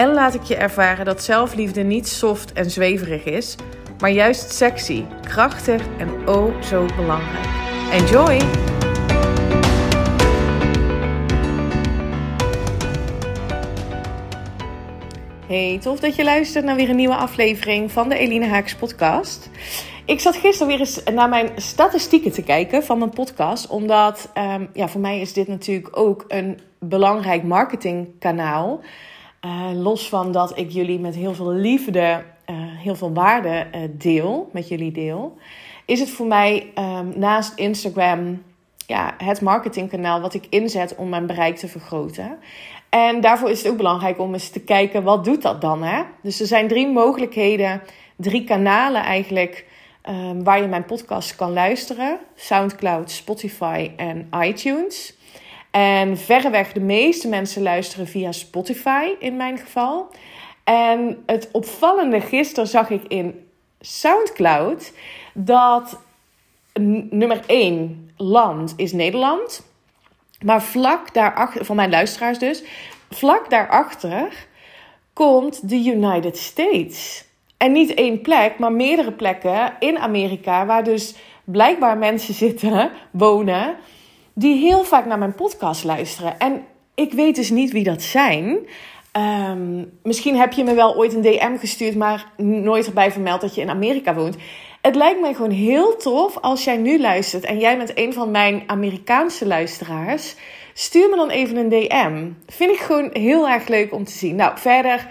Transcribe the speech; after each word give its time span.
en 0.00 0.12
laat 0.12 0.34
ik 0.34 0.42
je 0.42 0.56
ervaren 0.56 1.04
dat 1.04 1.22
zelfliefde 1.22 1.82
niet 1.82 2.08
soft 2.08 2.52
en 2.52 2.70
zweverig 2.70 3.24
is, 3.24 3.56
maar 3.98 4.10
juist 4.10 4.52
sexy, 4.52 5.04
krachtig 5.22 5.82
en 5.98 6.28
oh 6.28 6.62
zo 6.62 6.86
belangrijk. 6.96 7.46
Enjoy! 7.92 8.40
Hey, 15.46 15.78
tof 15.80 16.00
dat 16.00 16.16
je 16.16 16.24
luistert 16.24 16.64
naar 16.64 16.76
weer 16.76 16.88
een 16.88 16.96
nieuwe 16.96 17.16
aflevering 17.16 17.92
van 17.92 18.08
de 18.08 18.18
Eline 18.18 18.46
Haaks 18.46 18.74
podcast. 18.74 19.50
Ik 20.04 20.20
zat 20.20 20.36
gisteren 20.36 20.66
weer 20.68 20.78
eens 20.78 21.02
naar 21.02 21.28
mijn 21.28 21.50
statistieken 21.56 22.32
te 22.32 22.42
kijken 22.42 22.84
van 22.84 22.98
mijn 22.98 23.10
podcast. 23.10 23.66
Omdat 23.66 24.30
um, 24.34 24.68
ja, 24.72 24.88
voor 24.88 25.00
mij 25.00 25.20
is 25.20 25.32
dit 25.32 25.48
natuurlijk 25.48 25.96
ook 25.96 26.24
een 26.28 26.60
belangrijk 26.78 27.42
marketingkanaal. 27.42 28.80
Uh, 29.44 29.70
los 29.74 30.08
van 30.08 30.32
dat 30.32 30.58
ik 30.58 30.70
jullie 30.70 30.98
met 30.98 31.14
heel 31.14 31.34
veel 31.34 31.52
liefde, 31.52 32.24
uh, 32.50 32.56
heel 32.56 32.96
veel 32.96 33.12
waarde 33.12 33.66
uh, 33.74 33.80
deel, 33.90 34.48
met 34.52 34.68
jullie 34.68 34.92
deel. 34.92 35.36
Is 35.84 36.00
het 36.00 36.10
voor 36.10 36.26
mij 36.26 36.72
um, 36.78 37.12
naast 37.18 37.58
Instagram 37.58 38.42
ja, 38.90 39.14
het 39.18 39.40
marketingkanaal 39.40 40.20
wat 40.20 40.34
ik 40.34 40.46
inzet 40.48 40.94
om 40.96 41.08
mijn 41.08 41.26
bereik 41.26 41.56
te 41.56 41.68
vergroten. 41.68 42.38
En 42.88 43.20
daarvoor 43.20 43.50
is 43.50 43.62
het 43.62 43.70
ook 43.70 43.76
belangrijk 43.76 44.18
om 44.18 44.32
eens 44.32 44.50
te 44.50 44.60
kijken, 44.60 45.02
wat 45.02 45.24
doet 45.24 45.42
dat 45.42 45.60
dan? 45.60 45.82
Hè? 45.82 46.02
Dus 46.22 46.40
er 46.40 46.46
zijn 46.46 46.68
drie 46.68 46.88
mogelijkheden, 46.88 47.82
drie 48.16 48.44
kanalen 48.44 49.02
eigenlijk 49.02 49.66
um, 50.08 50.44
waar 50.44 50.60
je 50.60 50.66
mijn 50.66 50.84
podcast 50.84 51.36
kan 51.36 51.52
luisteren: 51.52 52.18
SoundCloud, 52.34 53.10
Spotify 53.10 53.90
en 53.96 54.28
iTunes. 54.42 55.18
En 55.70 56.18
verreweg 56.18 56.72
de 56.72 56.80
meeste 56.80 57.28
mensen 57.28 57.62
luisteren 57.62 58.06
via 58.06 58.32
Spotify 58.32 59.08
in 59.18 59.36
mijn 59.36 59.58
geval. 59.58 60.08
En 60.64 61.22
het 61.26 61.48
opvallende 61.52 62.20
gisteren 62.20 62.68
zag 62.68 62.90
ik 62.90 63.02
in 63.08 63.48
SoundCloud 63.80 64.92
dat 65.34 66.00
nummer 67.10 67.40
1 67.46 68.12
land 68.16 68.74
is 68.76 68.92
Nederland. 68.92 69.68
Maar 70.44 70.62
vlak 70.62 71.14
daarachter, 71.14 71.64
van 71.64 71.76
mijn 71.76 71.90
luisteraars 71.90 72.38
dus, 72.38 72.62
vlak 73.10 73.50
daarachter 73.50 74.46
komt 75.12 75.68
de 75.68 75.76
United 75.76 76.36
States. 76.36 77.24
En 77.56 77.72
niet 77.72 77.94
één 77.94 78.20
plek, 78.20 78.58
maar 78.58 78.72
meerdere 78.72 79.12
plekken 79.12 79.72
in 79.78 79.98
Amerika, 79.98 80.66
waar 80.66 80.84
dus 80.84 81.14
blijkbaar 81.44 81.98
mensen 81.98 82.34
zitten, 82.34 82.90
wonen, 83.10 83.76
die 84.34 84.56
heel 84.56 84.84
vaak 84.84 85.06
naar 85.06 85.18
mijn 85.18 85.34
podcast 85.34 85.84
luisteren. 85.84 86.38
En 86.38 86.64
ik 86.94 87.12
weet 87.12 87.34
dus 87.36 87.50
niet 87.50 87.72
wie 87.72 87.84
dat 87.84 88.02
zijn. 88.02 88.58
Um, 89.16 89.98
misschien 90.02 90.36
heb 90.36 90.52
je 90.52 90.64
me 90.64 90.74
wel 90.74 90.96
ooit 90.96 91.14
een 91.14 91.22
DM 91.22 91.56
gestuurd, 91.56 91.96
maar 91.96 92.32
nooit 92.36 92.86
erbij 92.86 93.12
vermeld 93.12 93.40
dat 93.40 93.54
je 93.54 93.60
in 93.60 93.70
Amerika 93.70 94.14
woont. 94.14 94.36
Het 94.80 94.94
lijkt 94.94 95.20
mij 95.20 95.34
gewoon 95.34 95.50
heel 95.50 95.96
tof 95.96 96.38
als 96.40 96.64
jij 96.64 96.76
nu 96.76 97.00
luistert 97.00 97.44
en 97.44 97.58
jij 97.58 97.76
bent 97.76 97.98
een 97.98 98.12
van 98.12 98.30
mijn 98.30 98.62
Amerikaanse 98.66 99.46
luisteraars. 99.46 100.34
Stuur 100.74 101.08
me 101.08 101.16
dan 101.16 101.30
even 101.30 101.56
een 101.56 101.68
DM. 101.68 102.28
Vind 102.46 102.70
ik 102.70 102.78
gewoon 102.78 103.10
heel 103.12 103.48
erg 103.48 103.68
leuk 103.68 103.92
om 103.92 104.04
te 104.04 104.12
zien. 104.12 104.36
Nou, 104.36 104.58
verder 104.58 105.08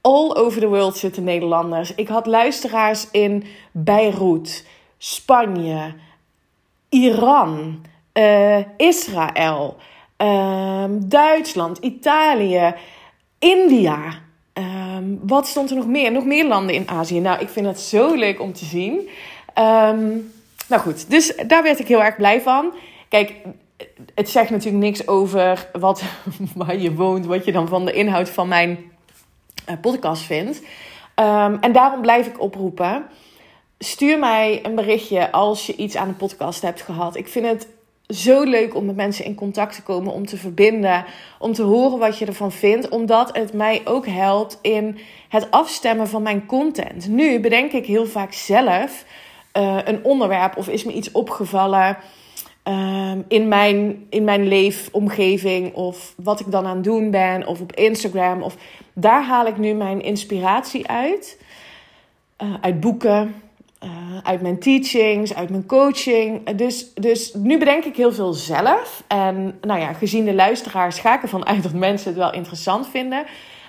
all 0.00 0.34
over 0.34 0.60
the 0.60 0.68
world 0.68 0.96
zitten 0.96 1.24
Nederlanders. 1.24 1.94
Ik 1.94 2.08
had 2.08 2.26
luisteraars 2.26 3.10
in 3.10 3.44
Beirut, 3.72 4.66
Spanje, 4.98 5.94
Iran, 6.88 7.84
uh, 8.16 8.58
Israël, 8.76 9.76
uh, 10.18 10.84
Duitsland, 10.90 11.78
Italië, 11.78 12.74
India. 13.38 14.24
Um, 14.52 15.18
wat 15.22 15.46
stond 15.46 15.70
er 15.70 15.76
nog 15.76 15.86
meer? 15.86 16.12
Nog 16.12 16.24
meer 16.24 16.46
landen 16.46 16.74
in 16.74 16.88
Azië. 16.88 17.20
Nou, 17.20 17.40
ik 17.40 17.48
vind 17.48 17.66
het 17.66 17.80
zo 17.80 18.14
leuk 18.14 18.40
om 18.40 18.52
te 18.52 18.64
zien. 18.64 19.08
Um, 19.58 20.32
nou 20.68 20.82
goed, 20.82 21.10
dus 21.10 21.36
daar 21.46 21.62
werd 21.62 21.78
ik 21.78 21.88
heel 21.88 22.02
erg 22.02 22.16
blij 22.16 22.40
van. 22.40 22.72
Kijk, 23.08 23.34
het 24.14 24.28
zegt 24.28 24.50
natuurlijk 24.50 24.84
niks 24.84 25.08
over 25.08 25.68
wat, 25.72 26.02
waar 26.54 26.76
je 26.76 26.94
woont, 26.94 27.26
wat 27.26 27.44
je 27.44 27.52
dan 27.52 27.68
van 27.68 27.84
de 27.84 27.92
inhoud 27.92 28.28
van 28.28 28.48
mijn 28.48 28.78
uh, 29.68 29.76
podcast 29.80 30.22
vindt. 30.22 30.62
En 31.60 31.72
daarom 31.72 32.00
blijf 32.00 32.26
ik 32.26 32.40
oproepen. 32.40 33.06
Stuur 33.78 34.18
mij 34.18 34.60
een 34.62 34.74
berichtje 34.74 35.32
als 35.32 35.66
je 35.66 35.76
iets 35.76 35.96
aan 35.96 36.08
de 36.08 36.14
podcast 36.14 36.62
hebt 36.62 36.82
gehad. 36.82 37.16
Ik 37.16 37.28
vind 37.28 37.46
het 37.46 37.66
zo 38.08 38.42
leuk 38.42 38.74
om 38.74 38.84
met 38.84 38.96
mensen 38.96 39.24
in 39.24 39.34
contact 39.34 39.74
te 39.74 39.82
komen, 39.82 40.12
om 40.12 40.26
te 40.26 40.36
verbinden, 40.36 41.04
om 41.38 41.52
te 41.52 41.62
horen 41.62 41.98
wat 41.98 42.18
je 42.18 42.26
ervan 42.26 42.52
vindt, 42.52 42.88
omdat 42.88 43.36
het 43.36 43.52
mij 43.52 43.80
ook 43.84 44.06
helpt 44.06 44.58
in 44.62 44.98
het 45.28 45.50
afstemmen 45.50 46.08
van 46.08 46.22
mijn 46.22 46.46
content. 46.46 47.08
Nu 47.08 47.40
bedenk 47.40 47.72
ik 47.72 47.86
heel 47.86 48.06
vaak 48.06 48.32
zelf 48.32 49.04
uh, 49.56 49.78
een 49.84 50.04
onderwerp 50.04 50.56
of 50.56 50.68
is 50.68 50.84
me 50.84 50.92
iets 50.92 51.12
opgevallen 51.12 51.96
um, 52.64 53.24
in, 53.28 53.48
mijn, 53.48 54.06
in 54.10 54.24
mijn 54.24 54.48
leefomgeving 54.48 55.74
of 55.74 56.14
wat 56.16 56.40
ik 56.40 56.50
dan 56.50 56.66
aan 56.66 56.74
het 56.74 56.84
doen 56.84 57.10
ben 57.10 57.46
of 57.46 57.60
op 57.60 57.74
Instagram. 57.74 58.42
Of, 58.42 58.56
daar 58.92 59.24
haal 59.24 59.46
ik 59.46 59.58
nu 59.58 59.72
mijn 59.72 60.02
inspiratie 60.02 60.88
uit. 60.88 61.38
Uh, 62.42 62.54
uit 62.60 62.80
boeken, 62.80 63.34
uh, 63.84 63.90
uit 64.22 64.42
mijn 64.42 64.58
teachings, 64.58 65.34
uit 65.34 65.50
mijn 65.50 65.66
coaching. 65.66 66.50
Dus, 66.50 66.94
dus 66.94 67.34
nu 67.34 67.58
bedenk 67.58 67.84
ik 67.84 67.96
heel 67.96 68.12
veel 68.12 68.32
zelf. 68.32 69.04
En 69.06 69.58
nou 69.60 69.80
ja, 69.80 69.92
gezien 69.92 70.24
de 70.24 70.34
luisteraars 70.34 70.98
ga 70.98 71.14
ik 71.14 71.22
ervan 71.22 71.46
uit 71.46 71.62
dat 71.62 71.72
mensen 71.72 72.08
het 72.08 72.18
wel 72.18 72.32
interessant 72.32 72.88
vinden. 72.88 73.24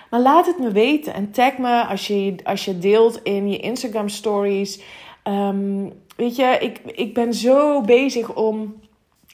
Maar 0.09 0.19
laat 0.19 0.46
het 0.46 0.59
me 0.59 0.72
weten 0.72 1.13
en 1.13 1.31
tag 1.31 1.57
me 1.57 1.85
als 1.85 2.07
je, 2.07 2.35
als 2.44 2.66
je 2.66 2.78
deelt 2.78 3.19
in 3.23 3.50
je 3.50 3.57
Instagram 3.57 4.09
stories. 4.09 4.81
Um, 5.23 5.94
weet 6.16 6.35
je, 6.35 6.57
ik, 6.59 6.79
ik 6.85 7.13
ben 7.13 7.34
zo 7.34 7.81
bezig 7.81 8.35
om 8.35 8.75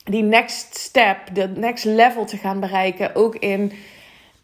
die 0.03 0.23
next 0.23 0.78
step, 0.78 1.17
de 1.33 1.47
next 1.47 1.85
level 1.85 2.25
te 2.25 2.38
gaan 2.38 2.59
bereiken. 2.59 3.16
Ook 3.16 3.35
in, 3.35 3.72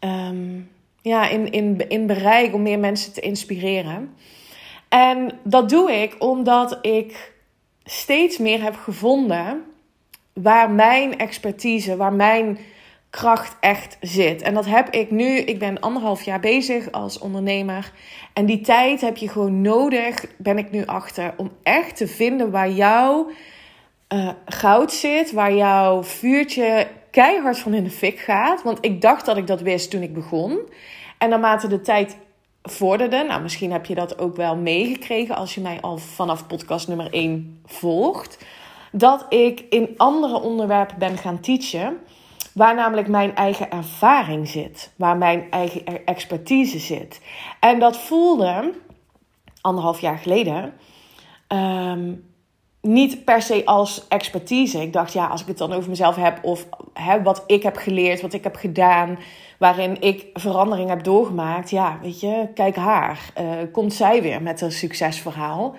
um, 0.00 0.70
ja, 1.02 1.28
in, 1.28 1.50
in, 1.52 1.88
in 1.88 2.06
bereik 2.06 2.54
om 2.54 2.62
meer 2.62 2.78
mensen 2.78 3.12
te 3.12 3.20
inspireren. 3.20 4.14
En 4.90 5.38
dat 5.42 5.68
doe 5.68 5.92
ik 5.92 6.16
omdat 6.18 6.78
ik 6.82 7.32
steeds 7.84 8.38
meer 8.38 8.62
heb 8.62 8.76
gevonden 8.76 9.64
waar 10.32 10.70
mijn 10.70 11.18
expertise, 11.18 11.96
waar 11.96 12.12
mijn 12.12 12.58
kracht 13.10 13.56
echt 13.60 13.96
zit. 14.00 14.42
En 14.42 14.54
dat 14.54 14.66
heb 14.66 14.90
ik 14.90 15.10
nu. 15.10 15.36
Ik 15.36 15.58
ben 15.58 15.80
anderhalf 15.80 16.22
jaar 16.22 16.40
bezig 16.40 16.92
als 16.92 17.18
ondernemer. 17.18 17.92
En 18.32 18.46
die 18.46 18.60
tijd 18.60 19.00
heb 19.00 19.16
je 19.16 19.28
gewoon 19.28 19.60
nodig, 19.60 20.24
ben 20.36 20.58
ik 20.58 20.70
nu 20.70 20.86
achter, 20.86 21.34
om 21.36 21.50
echt 21.62 21.96
te 21.96 22.06
vinden 22.06 22.50
waar 22.50 22.70
jouw 22.70 23.30
uh, 24.14 24.28
goud 24.44 24.92
zit, 24.92 25.32
waar 25.32 25.54
jouw 25.54 26.02
vuurtje 26.02 26.88
keihard 27.10 27.58
van 27.58 27.74
in 27.74 27.84
de 27.84 27.90
fik 27.90 28.18
gaat. 28.18 28.62
Want 28.62 28.78
ik 28.80 29.00
dacht 29.00 29.26
dat 29.26 29.36
ik 29.36 29.46
dat 29.46 29.60
wist 29.60 29.90
toen 29.90 30.02
ik 30.02 30.14
begon. 30.14 30.58
En 31.18 31.28
naarmate 31.28 31.68
de 31.68 31.80
tijd 31.80 32.16
vorderde. 32.62 33.24
Nou, 33.28 33.42
misschien 33.42 33.72
heb 33.72 33.86
je 33.86 33.94
dat 33.94 34.18
ook 34.18 34.36
wel 34.36 34.56
meegekregen 34.56 35.36
als 35.36 35.54
je 35.54 35.60
mij 35.60 35.80
al 35.80 35.96
vanaf 35.96 36.46
podcast 36.46 36.88
nummer 36.88 37.12
1 37.12 37.60
volgt. 37.64 38.44
Dat 38.92 39.26
ik 39.28 39.64
in 39.70 39.94
andere 39.96 40.40
onderwerpen 40.40 40.98
ben 40.98 41.16
gaan 41.16 41.40
teachen. 41.40 41.98
Waar 42.52 42.74
namelijk 42.74 43.08
mijn 43.08 43.34
eigen 43.34 43.70
ervaring 43.70 44.48
zit. 44.48 44.92
Waar 44.96 45.16
mijn 45.16 45.50
eigen 45.50 46.06
expertise 46.06 46.78
zit. 46.78 47.20
En 47.60 47.78
dat 47.78 47.96
voelde 47.96 48.72
anderhalf 49.60 50.00
jaar 50.00 50.18
geleden. 50.18 50.72
Um, 51.48 52.28
niet 52.80 53.24
per 53.24 53.42
se 53.42 53.64
als 53.64 54.08
expertise. 54.08 54.82
Ik 54.82 54.92
dacht, 54.92 55.12
ja, 55.12 55.26
als 55.26 55.40
ik 55.40 55.46
het 55.46 55.58
dan 55.58 55.72
over 55.72 55.90
mezelf 55.90 56.16
heb 56.16 56.44
of 56.44 56.66
hè, 56.92 57.22
wat 57.22 57.44
ik 57.46 57.62
heb 57.62 57.76
geleerd, 57.76 58.20
wat 58.20 58.32
ik 58.32 58.44
heb 58.44 58.56
gedaan, 58.56 59.18
waarin 59.60 60.00
ik 60.00 60.26
verandering 60.32 60.88
heb 60.88 61.04
doorgemaakt, 61.04 61.70
ja, 61.70 61.98
weet 62.02 62.20
je, 62.20 62.48
kijk 62.54 62.76
haar. 62.76 63.32
Uh, 63.40 63.46
komt 63.72 63.92
zij 63.92 64.22
weer 64.22 64.42
met 64.42 64.60
een 64.60 64.72
succesverhaal. 64.72 65.74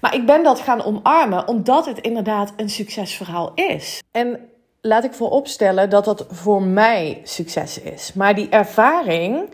Maar 0.00 0.14
ik 0.14 0.26
ben 0.26 0.42
dat 0.42 0.60
gaan 0.60 0.84
omarmen 0.84 1.48
omdat 1.48 1.86
het 1.86 1.98
inderdaad 1.98 2.52
een 2.56 2.68
succesverhaal 2.68 3.52
is. 3.54 4.02
En 4.10 4.38
laat 4.80 5.04
ik 5.04 5.12
vooropstellen 5.12 5.90
dat 5.90 6.04
dat 6.04 6.26
voor 6.30 6.62
mij 6.62 7.20
succes 7.24 7.80
is. 7.80 8.12
Maar 8.12 8.34
die 8.34 8.48
ervaring 8.48 9.48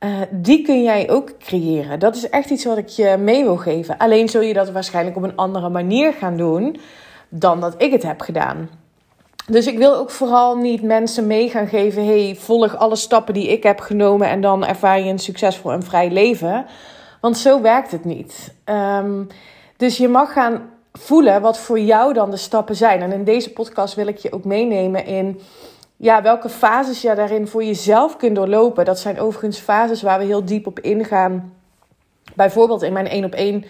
uh, 0.00 0.20
die 0.30 0.62
kun 0.62 0.82
jij 0.82 1.10
ook 1.10 1.38
creëren. 1.38 1.98
Dat 1.98 2.16
is 2.16 2.28
echt 2.28 2.50
iets 2.50 2.64
wat 2.64 2.78
ik 2.78 2.88
je 2.88 3.16
mee 3.18 3.42
wil 3.42 3.56
geven. 3.56 3.98
Alleen 3.98 4.28
zul 4.28 4.40
je 4.40 4.52
dat 4.52 4.70
waarschijnlijk 4.70 5.16
op 5.16 5.22
een 5.22 5.36
andere 5.36 5.68
manier 5.68 6.12
gaan 6.12 6.36
doen 6.36 6.80
dan 7.28 7.60
dat 7.60 7.82
ik 7.82 7.92
het 7.92 8.02
heb 8.02 8.20
gedaan. 8.20 8.68
Dus 9.50 9.66
ik 9.66 9.78
wil 9.78 9.96
ook 9.96 10.10
vooral 10.10 10.56
niet 10.56 10.82
mensen 10.82 11.26
mee 11.26 11.48
gaan 11.48 11.68
geven: 11.68 12.06
hey, 12.06 12.36
volg 12.38 12.76
alle 12.76 12.96
stappen 12.96 13.34
die 13.34 13.48
ik 13.48 13.62
heb 13.62 13.80
genomen 13.80 14.28
en 14.28 14.40
dan 14.40 14.66
ervaar 14.66 15.00
je 15.00 15.10
een 15.10 15.18
succesvol 15.18 15.72
en 15.72 15.82
vrij 15.82 16.10
leven. 16.10 16.66
Want 17.20 17.38
zo 17.38 17.60
werkt 17.60 17.90
het 17.90 18.04
niet. 18.04 18.54
Um, 18.64 19.26
dus 19.76 19.96
je 19.96 20.08
mag 20.08 20.32
gaan 20.32 20.70
voelen 20.92 21.40
wat 21.40 21.58
voor 21.58 21.80
jou 21.80 22.12
dan 22.12 22.30
de 22.30 22.36
stappen 22.36 22.76
zijn. 22.76 23.02
En 23.02 23.12
in 23.12 23.24
deze 23.24 23.52
podcast 23.52 23.94
wil 23.94 24.06
ik 24.06 24.16
je 24.16 24.32
ook 24.32 24.44
meenemen 24.44 25.06
in 25.06 25.40
ja, 25.96 26.22
welke 26.22 26.48
fases 26.48 27.02
je 27.02 27.14
daarin 27.14 27.48
voor 27.48 27.64
jezelf 27.64 28.16
kunt 28.16 28.36
doorlopen. 28.36 28.84
Dat 28.84 28.98
zijn 28.98 29.20
overigens 29.20 29.58
fases 29.58 30.02
waar 30.02 30.18
we 30.18 30.24
heel 30.24 30.44
diep 30.44 30.66
op 30.66 30.80
ingaan. 30.80 31.52
Bijvoorbeeld 32.34 32.82
in 32.82 32.92
mijn 32.92 33.08
één 33.08 33.24
op 33.24 33.32
één 33.32 33.64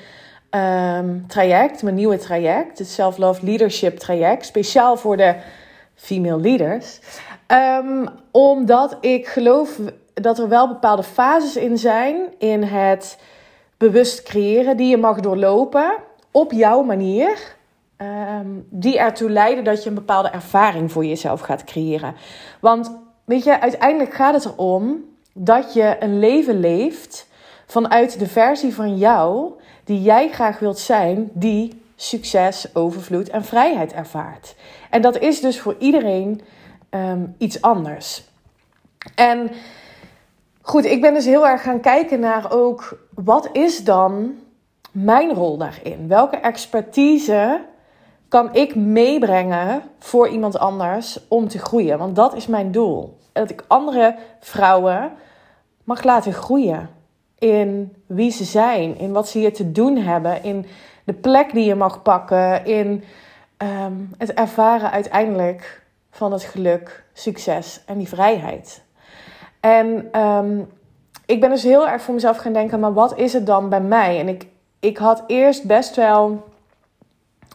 traject, 1.26 1.82
mijn 1.82 1.94
nieuwe 1.94 2.18
traject, 2.18 2.78
het 2.78 2.88
Self-Love 2.88 3.44
Leadership 3.44 3.98
traject, 3.98 4.46
speciaal 4.46 4.96
voor 4.96 5.16
de 5.16 5.34
female 5.98 6.40
leaders. 6.40 7.00
Um, 7.46 8.08
omdat 8.30 8.96
ik 9.00 9.26
geloof 9.26 9.78
dat 10.14 10.38
er 10.38 10.48
wel 10.48 10.68
bepaalde 10.68 11.02
fases 11.02 11.56
in 11.56 11.78
zijn 11.78 12.16
in 12.38 12.62
het 12.62 13.18
bewust 13.76 14.22
creëren 14.22 14.76
die 14.76 14.88
je 14.88 14.96
mag 14.96 15.20
doorlopen 15.20 15.92
op 16.30 16.52
jouw 16.52 16.82
manier. 16.82 17.56
Um, 17.96 18.66
die 18.70 18.98
ertoe 18.98 19.30
leiden 19.30 19.64
dat 19.64 19.82
je 19.82 19.88
een 19.88 19.94
bepaalde 19.94 20.28
ervaring 20.28 20.92
voor 20.92 21.04
jezelf 21.04 21.40
gaat 21.40 21.64
creëren. 21.64 22.14
Want 22.60 22.98
weet 23.24 23.44
je, 23.44 23.60
uiteindelijk 23.60 24.14
gaat 24.14 24.34
het 24.34 24.44
erom 24.44 25.04
dat 25.32 25.72
je 25.72 25.96
een 26.00 26.18
leven 26.18 26.60
leeft 26.60 27.28
vanuit 27.66 28.18
de 28.18 28.26
versie 28.26 28.74
van 28.74 28.96
jou 28.96 29.52
die 29.84 30.02
jij 30.02 30.28
graag 30.28 30.58
wilt 30.58 30.78
zijn, 30.78 31.30
die 31.32 31.82
succes, 31.96 32.74
overvloed 32.74 33.28
en 33.28 33.44
vrijheid 33.44 33.92
ervaart. 33.92 34.54
En 34.90 35.02
dat 35.02 35.18
is 35.18 35.40
dus 35.40 35.60
voor 35.60 35.74
iedereen 35.78 36.40
um, 36.90 37.34
iets 37.38 37.62
anders. 37.62 38.24
En 39.14 39.50
goed, 40.62 40.84
ik 40.84 41.00
ben 41.00 41.14
dus 41.14 41.24
heel 41.24 41.48
erg 41.48 41.62
gaan 41.62 41.80
kijken 41.80 42.20
naar 42.20 42.52
ook 42.52 42.98
wat 43.14 43.48
is 43.52 43.84
dan 43.84 44.38
mijn 44.90 45.32
rol 45.32 45.56
daarin? 45.56 46.08
Welke 46.08 46.36
expertise 46.36 47.60
kan 48.28 48.54
ik 48.54 48.74
meebrengen 48.74 49.82
voor 49.98 50.28
iemand 50.28 50.58
anders 50.58 51.18
om 51.28 51.48
te 51.48 51.58
groeien? 51.58 51.98
Want 51.98 52.16
dat 52.16 52.34
is 52.34 52.46
mijn 52.46 52.72
doel. 52.72 53.16
Dat 53.32 53.50
ik 53.50 53.64
andere 53.66 54.16
vrouwen 54.40 55.12
mag 55.84 56.02
laten 56.02 56.32
groeien 56.32 56.90
in 57.38 57.96
wie 58.06 58.30
ze 58.30 58.44
zijn, 58.44 58.98
in 58.98 59.12
wat 59.12 59.28
ze 59.28 59.38
hier 59.38 59.52
te 59.52 59.72
doen 59.72 59.96
hebben, 59.96 60.42
in 60.42 60.66
de 61.04 61.12
plek 61.12 61.52
die 61.52 61.64
je 61.64 61.74
mag 61.74 62.02
pakken, 62.02 62.64
in 62.64 63.04
um, 63.58 64.10
het 64.18 64.34
ervaren 64.34 64.90
uiteindelijk 64.90 65.82
van 66.10 66.32
het 66.32 66.42
geluk, 66.42 67.04
succes 67.12 67.80
en 67.86 67.98
die 67.98 68.08
vrijheid. 68.08 68.82
En 69.60 70.20
um, 70.20 70.70
ik 71.26 71.40
ben 71.40 71.50
dus 71.50 71.62
heel 71.62 71.88
erg 71.88 72.02
voor 72.02 72.14
mezelf 72.14 72.36
gaan 72.36 72.52
denken, 72.52 72.80
maar 72.80 72.92
wat 72.92 73.18
is 73.18 73.32
het 73.32 73.46
dan 73.46 73.68
bij 73.68 73.80
mij? 73.80 74.18
En 74.18 74.28
ik, 74.28 74.46
ik 74.80 74.98
had 74.98 75.24
eerst 75.26 75.64
best 75.64 75.96
wel 75.96 76.48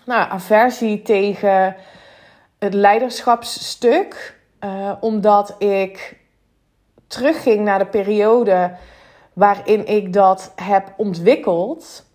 nou, 0.06 0.32
aversie 0.32 1.02
tegen 1.02 1.76
het 2.60 2.74
leiderschapsstuk. 2.74 4.42
Uh, 4.60 4.92
omdat 5.00 5.56
ik 5.58 6.18
terugging 7.08 7.66
naar 7.66 7.80
de 7.80 7.86
periode 7.86 8.76
waarin 9.34 9.88
ik 9.88 10.14
dat 10.14 10.52
heb 10.56 10.94
ontwikkeld. 10.98 12.06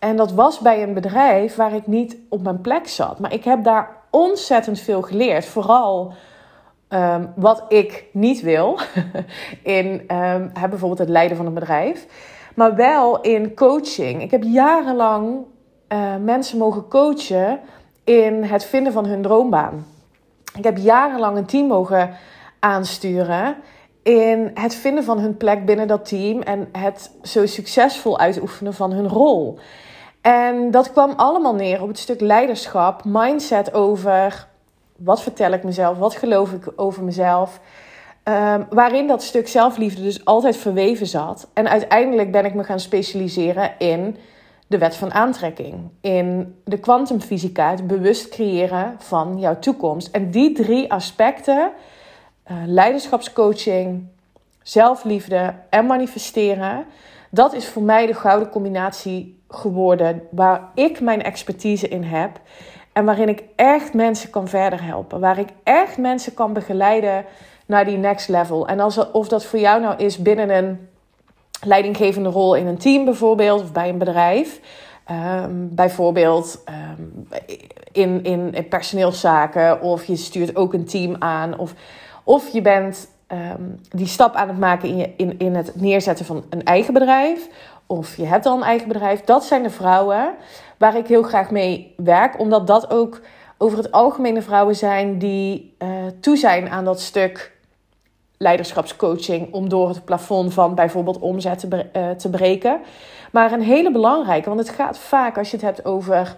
En 0.00 0.16
dat 0.16 0.32
was 0.32 0.58
bij 0.58 0.82
een 0.82 0.94
bedrijf 0.94 1.54
waar 1.54 1.74
ik 1.74 1.86
niet 1.86 2.16
op 2.28 2.42
mijn 2.42 2.60
plek 2.60 2.88
zat. 2.88 3.18
Maar 3.18 3.32
ik 3.32 3.44
heb 3.44 3.64
daar 3.64 3.96
ontzettend 4.10 4.80
veel 4.80 5.02
geleerd. 5.02 5.44
Vooral 5.44 6.12
um, 6.88 7.32
wat 7.36 7.64
ik 7.68 8.04
niet 8.12 8.40
wil. 8.40 8.78
in 9.62 10.16
um, 10.16 10.52
bijvoorbeeld 10.52 10.98
het 10.98 11.08
leiden 11.08 11.36
van 11.36 11.46
een 11.46 11.54
bedrijf. 11.54 12.06
Maar 12.54 12.74
wel 12.74 13.20
in 13.20 13.54
coaching. 13.54 14.22
Ik 14.22 14.30
heb 14.30 14.42
jarenlang 14.42 15.44
uh, 15.88 16.16
mensen 16.16 16.58
mogen 16.58 16.88
coachen 16.88 17.60
in 18.04 18.42
het 18.44 18.64
vinden 18.64 18.92
van 18.92 19.06
hun 19.06 19.22
droombaan. 19.22 19.86
Ik 20.56 20.64
heb 20.64 20.76
jarenlang 20.76 21.36
een 21.36 21.46
team 21.46 21.66
mogen 21.66 22.10
aansturen 22.58 23.56
in 24.02 24.50
het 24.54 24.74
vinden 24.74 25.04
van 25.04 25.18
hun 25.18 25.36
plek 25.36 25.64
binnen 25.64 25.88
dat 25.88 26.08
team 26.08 26.42
en 26.42 26.68
het 26.72 27.10
zo 27.22 27.46
succesvol 27.46 28.18
uitoefenen 28.18 28.74
van 28.74 28.92
hun 28.92 29.08
rol. 29.08 29.58
En 30.20 30.70
dat 30.70 30.92
kwam 30.92 31.12
allemaal 31.16 31.54
neer 31.54 31.82
op 31.82 31.88
het 31.88 31.98
stuk 31.98 32.20
leiderschap, 32.20 33.04
mindset 33.04 33.74
over 33.74 34.48
wat 34.96 35.22
vertel 35.22 35.52
ik 35.52 35.64
mezelf, 35.64 35.98
wat 35.98 36.14
geloof 36.14 36.52
ik 36.52 36.72
over 36.76 37.02
mezelf. 37.02 37.60
Um, 38.24 38.66
waarin 38.70 39.06
dat 39.06 39.22
stuk 39.22 39.48
zelfliefde 39.48 40.02
dus 40.02 40.24
altijd 40.24 40.56
verweven 40.56 41.06
zat. 41.06 41.48
En 41.52 41.68
uiteindelijk 41.68 42.32
ben 42.32 42.44
ik 42.44 42.54
me 42.54 42.64
gaan 42.64 42.80
specialiseren 42.80 43.72
in 43.78 44.16
de 44.66 44.78
wet 44.78 44.96
van 44.96 45.12
aantrekking. 45.12 45.90
In 46.00 46.56
de 46.64 46.78
kwantumfysica, 46.78 47.70
het 47.70 47.86
bewust 47.86 48.28
creëren 48.28 48.94
van 48.98 49.38
jouw 49.38 49.58
toekomst. 49.58 50.08
En 50.10 50.30
die 50.30 50.52
drie 50.52 50.92
aspecten, 50.92 51.70
uh, 52.50 52.56
leiderschapscoaching, 52.66 54.06
zelfliefde 54.62 55.54
en 55.70 55.86
manifesteren, 55.86 56.84
dat 57.30 57.52
is 57.52 57.68
voor 57.68 57.82
mij 57.82 58.06
de 58.06 58.14
gouden 58.14 58.48
combinatie 58.48 59.42
geworden 59.48 60.22
waar 60.30 60.70
ik 60.74 61.00
mijn 61.00 61.22
expertise 61.22 61.88
in 61.88 62.02
heb. 62.02 62.40
En 62.92 63.04
waarin 63.04 63.28
ik 63.28 63.44
echt 63.56 63.94
mensen 63.94 64.30
kan 64.30 64.48
verder 64.48 64.84
helpen. 64.84 65.20
Waar 65.20 65.38
ik 65.38 65.48
echt 65.62 65.98
mensen 65.98 66.34
kan 66.34 66.52
begeleiden 66.52 67.24
naar 67.66 67.84
die 67.84 67.96
next 67.96 68.28
level. 68.28 68.66
En 68.66 68.80
als, 68.80 69.10
of 69.10 69.28
dat 69.28 69.44
voor 69.44 69.58
jou 69.58 69.80
nou 69.80 69.96
is 69.96 70.18
binnen 70.18 70.50
een 70.50 70.88
leidinggevende 71.62 72.28
rol 72.28 72.54
in 72.54 72.66
een 72.66 72.78
team 72.78 73.04
bijvoorbeeld, 73.04 73.62
of 73.62 73.72
bij 73.72 73.88
een 73.88 73.98
bedrijf. 73.98 74.60
Um, 75.10 75.74
bijvoorbeeld 75.74 76.64
in, 77.92 78.24
in, 78.24 78.54
in, 78.54 78.68
personeelszaken, 78.68 79.80
of 79.80 80.04
je 80.04 80.16
stuurt 80.16 80.56
ook 80.56 80.72
een 80.74 80.84
team 80.84 81.16
aan, 81.18 81.58
of, 81.58 81.74
of 82.24 82.48
je 82.48 82.62
bent 82.62 83.08
um, 83.32 83.80
die 83.88 84.06
stap 84.06 84.34
aan 84.34 84.48
het 84.48 84.58
maken 84.58 84.88
in, 84.88 84.96
je, 84.96 85.12
in, 85.16 85.38
in 85.38 85.54
het 85.54 85.80
neerzetten 85.80 86.24
van 86.24 86.44
een 86.50 86.64
eigen 86.64 86.92
bedrijf, 86.92 87.48
of 87.86 88.16
je 88.16 88.26
hebt 88.26 88.46
al 88.46 88.56
een 88.56 88.62
eigen 88.62 88.88
bedrijf. 88.88 89.20
Dat 89.20 89.44
zijn 89.44 89.62
de 89.62 89.70
vrouwen 89.70 90.34
waar 90.78 90.96
ik 90.96 91.06
heel 91.06 91.22
graag 91.22 91.50
mee 91.50 91.94
werk, 91.96 92.38
omdat 92.38 92.66
dat 92.66 92.90
ook 92.90 93.20
over 93.58 93.78
het 93.78 93.92
algemeen 93.92 94.34
de 94.34 94.42
vrouwen 94.42 94.76
zijn 94.76 95.18
die 95.18 95.74
uh, 95.78 95.88
toe 96.20 96.36
zijn 96.36 96.68
aan 96.68 96.84
dat 96.84 97.00
stuk 97.00 97.58
leiderschapscoaching 98.36 99.52
om 99.52 99.68
door 99.68 99.88
het 99.88 100.04
plafond 100.04 100.54
van 100.54 100.74
bijvoorbeeld 100.74 101.18
omzet 101.18 101.58
te, 101.58 101.86
uh, 101.96 102.10
te 102.10 102.30
breken. 102.30 102.80
Maar 103.32 103.52
een 103.52 103.62
hele 103.62 103.92
belangrijke, 103.92 104.48
want 104.48 104.60
het 104.60 104.70
gaat 104.70 104.98
vaak 104.98 105.38
als 105.38 105.50
je 105.50 105.56
het 105.56 105.64
hebt 105.64 105.84
over 105.84 106.36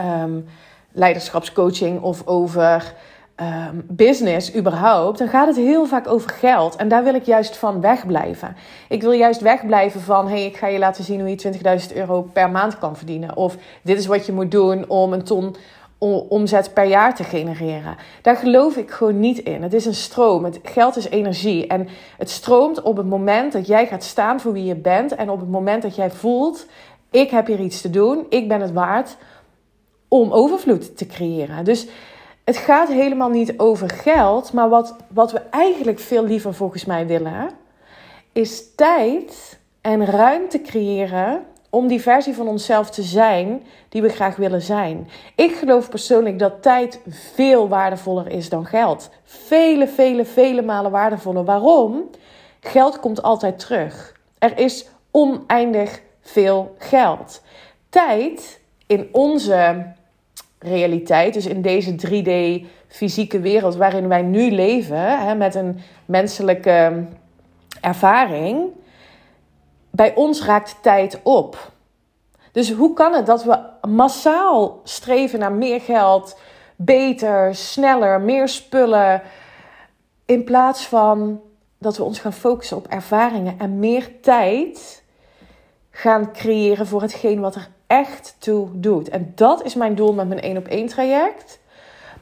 um, 0.00 0.46
leiderschapscoaching 0.92 2.00
of 2.00 2.26
over 2.26 2.94
um, 3.36 3.84
business 3.88 4.54
überhaupt, 4.54 5.18
dan 5.18 5.28
gaat 5.28 5.46
het 5.46 5.56
heel 5.56 5.86
vaak 5.86 6.08
over 6.08 6.30
geld. 6.30 6.76
En 6.76 6.88
daar 6.88 7.04
wil 7.04 7.14
ik 7.14 7.24
juist 7.24 7.56
van 7.56 7.80
wegblijven. 7.80 8.56
Ik 8.88 9.02
wil 9.02 9.12
juist 9.12 9.40
wegblijven 9.40 10.00
van: 10.00 10.28
hey, 10.28 10.44
ik 10.44 10.56
ga 10.56 10.66
je 10.66 10.78
laten 10.78 11.04
zien 11.04 11.20
hoe 11.20 11.28
je 11.28 11.80
20.000 11.90 11.96
euro 11.96 12.22
per 12.22 12.50
maand 12.50 12.78
kan 12.78 12.96
verdienen. 12.96 13.36
Of 13.36 13.56
dit 13.82 13.98
is 13.98 14.06
wat 14.06 14.26
je 14.26 14.32
moet 14.32 14.50
doen 14.50 14.88
om 14.88 15.12
een 15.12 15.22
ton 15.22 15.56
omzet 16.28 16.74
per 16.74 16.84
jaar 16.84 17.14
te 17.14 17.24
genereren. 17.24 17.96
Daar 18.22 18.36
geloof 18.36 18.76
ik 18.76 18.90
gewoon 18.90 19.20
niet 19.20 19.38
in. 19.38 19.62
Het 19.62 19.72
is 19.72 19.86
een 19.86 19.94
stroom. 19.94 20.44
Het 20.44 20.60
geld 20.62 20.96
is 20.96 21.08
energie. 21.08 21.66
En 21.66 21.88
het 22.18 22.30
stroomt 22.30 22.82
op 22.82 22.96
het 22.96 23.06
moment 23.06 23.52
dat 23.52 23.66
jij 23.66 23.86
gaat 23.86 24.04
staan 24.04 24.40
voor 24.40 24.52
wie 24.52 24.64
je 24.64 24.76
bent. 24.76 25.14
En 25.14 25.30
op 25.30 25.40
het 25.40 25.50
moment 25.50 25.82
dat 25.82 25.96
jij 25.96 26.10
voelt: 26.10 26.66
ik 27.10 27.30
heb 27.30 27.46
hier 27.46 27.60
iets 27.60 27.80
te 27.80 27.90
doen. 27.90 28.26
Ik 28.28 28.48
ben 28.48 28.60
het 28.60 28.72
waard 28.72 29.16
om 30.08 30.32
overvloed 30.32 30.96
te 30.96 31.06
creëren. 31.06 31.64
Dus 31.64 31.86
het 32.44 32.56
gaat 32.56 32.88
helemaal 32.88 33.30
niet 33.30 33.58
over 33.58 33.90
geld. 33.90 34.52
Maar 34.52 34.68
wat, 34.68 34.96
wat 35.08 35.32
we 35.32 35.38
eigenlijk 35.38 35.98
veel 35.98 36.24
liever 36.24 36.54
volgens 36.54 36.84
mij 36.84 37.06
willen, 37.06 37.50
is 38.32 38.74
tijd 38.74 39.58
en 39.80 40.04
ruimte 40.04 40.60
creëren 40.60 41.44
om 41.70 41.86
die 41.86 42.00
versie 42.00 42.34
van 42.34 42.48
onszelf 42.48 42.90
te 42.90 43.02
zijn 43.02 43.62
die 43.88 44.02
we 44.02 44.08
graag 44.08 44.36
willen 44.36 44.62
zijn. 44.62 45.08
Ik 45.34 45.54
geloof 45.54 45.88
persoonlijk 45.88 46.38
dat 46.38 46.62
tijd 46.62 47.00
veel 47.08 47.68
waardevoller 47.68 48.28
is 48.28 48.48
dan 48.48 48.66
geld. 48.66 49.10
Vele, 49.24 49.88
vele, 49.88 50.24
vele 50.24 50.62
malen 50.62 50.90
waardevoller. 50.90 51.44
Waarom? 51.44 52.10
Geld 52.60 53.00
komt 53.00 53.22
altijd 53.22 53.58
terug. 53.58 54.20
Er 54.38 54.58
is 54.58 54.86
oneindig 55.10 56.00
veel 56.20 56.74
geld. 56.78 57.42
Tijd 57.88 58.60
in 58.86 59.08
onze 59.12 59.86
realiteit, 60.62 61.34
dus 61.34 61.46
in 61.46 61.62
deze 61.62 61.94
3D 62.06 62.64
fysieke 62.88 63.40
wereld 63.40 63.76
waarin 63.76 64.08
wij 64.08 64.22
nu 64.22 64.50
leven, 64.50 65.18
hè, 65.26 65.34
met 65.34 65.54
een 65.54 65.78
menselijke 66.04 67.04
ervaring, 67.80 68.70
bij 69.90 70.14
ons 70.14 70.44
raakt 70.44 70.76
tijd 70.82 71.20
op. 71.22 71.70
Dus 72.52 72.72
hoe 72.72 72.92
kan 72.92 73.14
het 73.14 73.26
dat 73.26 73.44
we 73.44 73.58
massaal 73.88 74.80
streven 74.84 75.38
naar 75.38 75.52
meer 75.52 75.80
geld, 75.80 76.38
beter, 76.76 77.54
sneller, 77.54 78.20
meer 78.20 78.48
spullen, 78.48 79.22
in 80.24 80.44
plaats 80.44 80.86
van 80.86 81.40
dat 81.78 81.96
we 81.96 82.02
ons 82.02 82.18
gaan 82.18 82.32
focussen 82.32 82.76
op 82.76 82.86
ervaringen 82.86 83.58
en 83.58 83.78
meer 83.78 84.20
tijd 84.20 85.01
gaan 85.92 86.32
creëren 86.32 86.86
voor 86.86 87.02
hetgeen 87.02 87.40
wat 87.40 87.54
er 87.54 87.68
echt 87.86 88.36
toe 88.38 88.68
doet. 88.72 89.08
En 89.08 89.32
dat 89.34 89.64
is 89.64 89.74
mijn 89.74 89.94
doel 89.94 90.12
met 90.12 90.28
mijn 90.28 90.40
1 90.40 90.56
op 90.56 90.66
1 90.66 90.86
traject. 90.86 91.60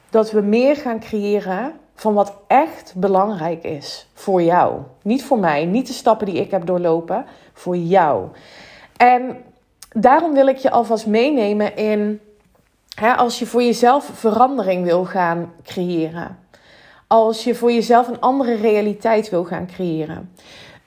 Dat 0.09 0.31
we 0.31 0.41
meer 0.41 0.75
gaan 0.75 0.99
creëren 0.99 1.73
van 1.95 2.13
wat 2.13 2.33
echt 2.47 2.93
belangrijk 2.95 3.63
is 3.63 4.07
voor 4.13 4.41
jou. 4.41 4.79
Niet 5.01 5.23
voor 5.23 5.39
mij, 5.39 5.65
niet 5.65 5.87
de 5.87 5.93
stappen 5.93 6.25
die 6.25 6.35
ik 6.35 6.51
heb 6.51 6.65
doorlopen, 6.65 7.25
voor 7.53 7.77
jou. 7.77 8.27
En 8.97 9.43
daarom 9.89 10.33
wil 10.33 10.47
ik 10.47 10.57
je 10.57 10.71
alvast 10.71 11.07
meenemen 11.07 11.75
in 11.75 12.19
hè, 12.95 13.13
als 13.13 13.39
je 13.39 13.45
voor 13.45 13.63
jezelf 13.63 14.09
verandering 14.13 14.83
wil 14.83 15.05
gaan 15.05 15.53
creëren. 15.63 16.37
Als 17.07 17.43
je 17.43 17.55
voor 17.55 17.71
jezelf 17.71 18.07
een 18.07 18.19
andere 18.19 18.55
realiteit 18.55 19.29
wil 19.29 19.43
gaan 19.43 19.67
creëren. 19.67 20.31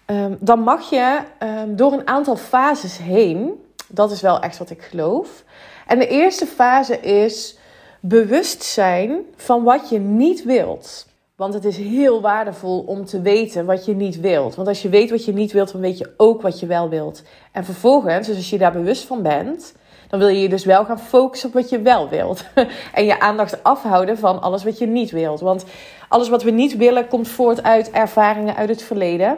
Um, 0.06 0.37
dan 0.40 0.61
mag 0.61 0.90
je 0.90 1.18
um, 1.42 1.76
door 1.76 1.92
een 1.92 2.06
aantal 2.06 2.37
fases 2.37 2.99
heen. 2.99 3.64
Dat 3.88 4.11
is 4.11 4.20
wel 4.20 4.40
echt 4.40 4.58
wat 4.58 4.70
ik 4.70 4.82
geloof. 4.82 5.44
En 5.87 5.99
de 5.99 6.08
eerste 6.08 6.46
fase 6.46 7.00
is 7.00 7.58
bewust 8.00 8.62
zijn 8.62 9.20
van 9.37 9.62
wat 9.62 9.88
je 9.88 9.99
niet 9.99 10.44
wilt. 10.44 11.06
Want 11.37 11.54
het 11.54 11.64
is 11.64 11.76
heel 11.76 12.20
waardevol 12.20 12.80
om 12.87 13.04
te 13.04 13.20
weten 13.20 13.64
wat 13.64 13.84
je 13.84 13.94
niet 13.94 14.20
wilt. 14.20 14.54
Want 14.54 14.68
als 14.68 14.82
je 14.82 14.88
weet 14.88 15.11
wat 15.11 15.25
je 15.25 15.32
niet 15.32 15.52
wilt, 15.52 15.73
dan 15.73 15.80
weet 15.80 15.99
je 15.99 16.12
ook 16.16 16.42
wat 16.42 16.61
je 16.61 16.66
wel 16.66 16.88
wilt. 16.88 17.23
En 17.52 17.64
vervolgens, 17.64 18.26
dus 18.26 18.37
als 18.37 18.50
je 18.50 18.58
daar 18.58 18.73
bewust 18.73 19.04
van 19.04 19.23
bent, 19.23 19.75
dan 20.08 20.18
wil 20.18 20.28
je 20.28 20.40
je 20.40 20.49
dus 20.49 20.64
wel 20.64 20.84
gaan 20.84 21.00
focussen 21.00 21.49
op 21.49 21.54
wat 21.54 21.68
je 21.68 21.80
wel 21.80 22.08
wilt. 22.08 22.44
en 22.94 23.04
je 23.04 23.20
aandacht 23.20 23.62
afhouden 23.62 24.18
van 24.18 24.42
alles 24.42 24.64
wat 24.64 24.78
je 24.78 24.87
niet 24.87 25.11
wilt. 25.11 25.40
Want 25.40 25.64
alles 26.08 26.28
wat 26.28 26.42
we 26.42 26.50
niet 26.50 26.76
willen 26.76 27.08
komt 27.08 27.28
voort 27.28 27.62
uit 27.62 27.90
ervaringen 27.90 28.56
uit 28.56 28.68
het 28.68 28.82
verleden. 28.82 29.37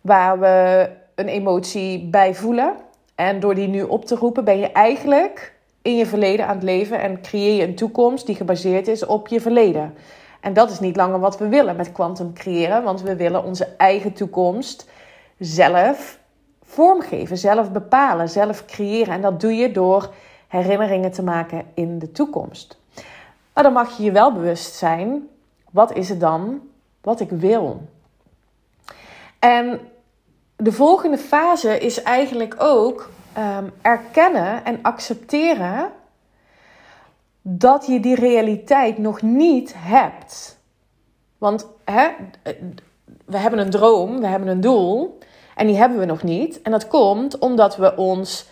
Waar 0.00 0.38
we 0.40 0.88
een 1.14 1.28
emotie 1.28 2.08
bij 2.08 2.34
voelen. 2.34 2.74
En 3.14 3.40
door 3.40 3.54
die 3.54 3.68
nu 3.68 3.82
op 3.82 4.04
te 4.04 4.14
roepen, 4.14 4.44
ben 4.44 4.58
je 4.58 4.72
eigenlijk 4.72 5.56
in 5.82 5.96
je 5.96 6.06
verleden 6.06 6.46
aan 6.46 6.54
het 6.54 6.64
leven 6.64 7.00
en 7.00 7.20
creëer 7.20 7.56
je 7.56 7.62
een 7.62 7.74
toekomst 7.74 8.26
die 8.26 8.34
gebaseerd 8.34 8.88
is 8.88 9.06
op 9.06 9.28
je 9.28 9.40
verleden. 9.40 9.94
En 10.40 10.52
dat 10.52 10.70
is 10.70 10.80
niet 10.80 10.96
langer 10.96 11.20
wat 11.20 11.38
we 11.38 11.48
willen 11.48 11.76
met 11.76 11.92
kwantum 11.92 12.32
creëren, 12.32 12.82
want 12.82 13.02
we 13.02 13.16
willen 13.16 13.44
onze 13.44 13.68
eigen 13.76 14.12
toekomst 14.12 14.88
zelf 15.38 16.18
vormgeven, 16.62 17.38
zelf 17.38 17.72
bepalen, 17.72 18.28
zelf 18.28 18.64
creëren. 18.64 19.14
En 19.14 19.20
dat 19.20 19.40
doe 19.40 19.54
je 19.54 19.72
door 19.72 20.14
herinneringen 20.48 21.12
te 21.12 21.22
maken 21.22 21.62
in 21.74 21.98
de 21.98 22.12
toekomst. 22.12 22.78
Maar 23.54 23.62
dan 23.62 23.72
mag 23.72 23.96
je 23.96 24.02
je 24.02 24.12
wel 24.12 24.32
bewust 24.32 24.74
zijn, 24.74 25.28
wat 25.70 25.92
is 25.92 26.08
het 26.08 26.20
dan 26.20 26.60
wat 27.00 27.20
ik 27.20 27.30
wil? 27.30 27.82
En 29.38 29.80
de 30.56 30.72
volgende 30.72 31.18
fase 31.18 31.78
is 31.78 32.02
eigenlijk 32.02 32.54
ook 32.58 33.10
um, 33.38 33.72
erkennen 33.82 34.64
en 34.64 34.78
accepteren 34.82 35.90
dat 37.42 37.86
je 37.86 38.00
die 38.00 38.14
realiteit 38.14 38.98
nog 38.98 39.22
niet 39.22 39.74
hebt. 39.76 40.58
Want 41.38 41.66
hè, 41.84 42.08
we 43.24 43.36
hebben 43.36 43.60
een 43.60 43.70
droom, 43.70 44.20
we 44.20 44.26
hebben 44.26 44.48
een 44.48 44.60
doel 44.60 45.18
en 45.54 45.66
die 45.66 45.76
hebben 45.76 45.98
we 45.98 46.04
nog 46.04 46.22
niet. 46.22 46.62
En 46.62 46.70
dat 46.70 46.88
komt 46.88 47.38
omdat 47.38 47.76
we 47.76 47.96
ons 47.96 48.48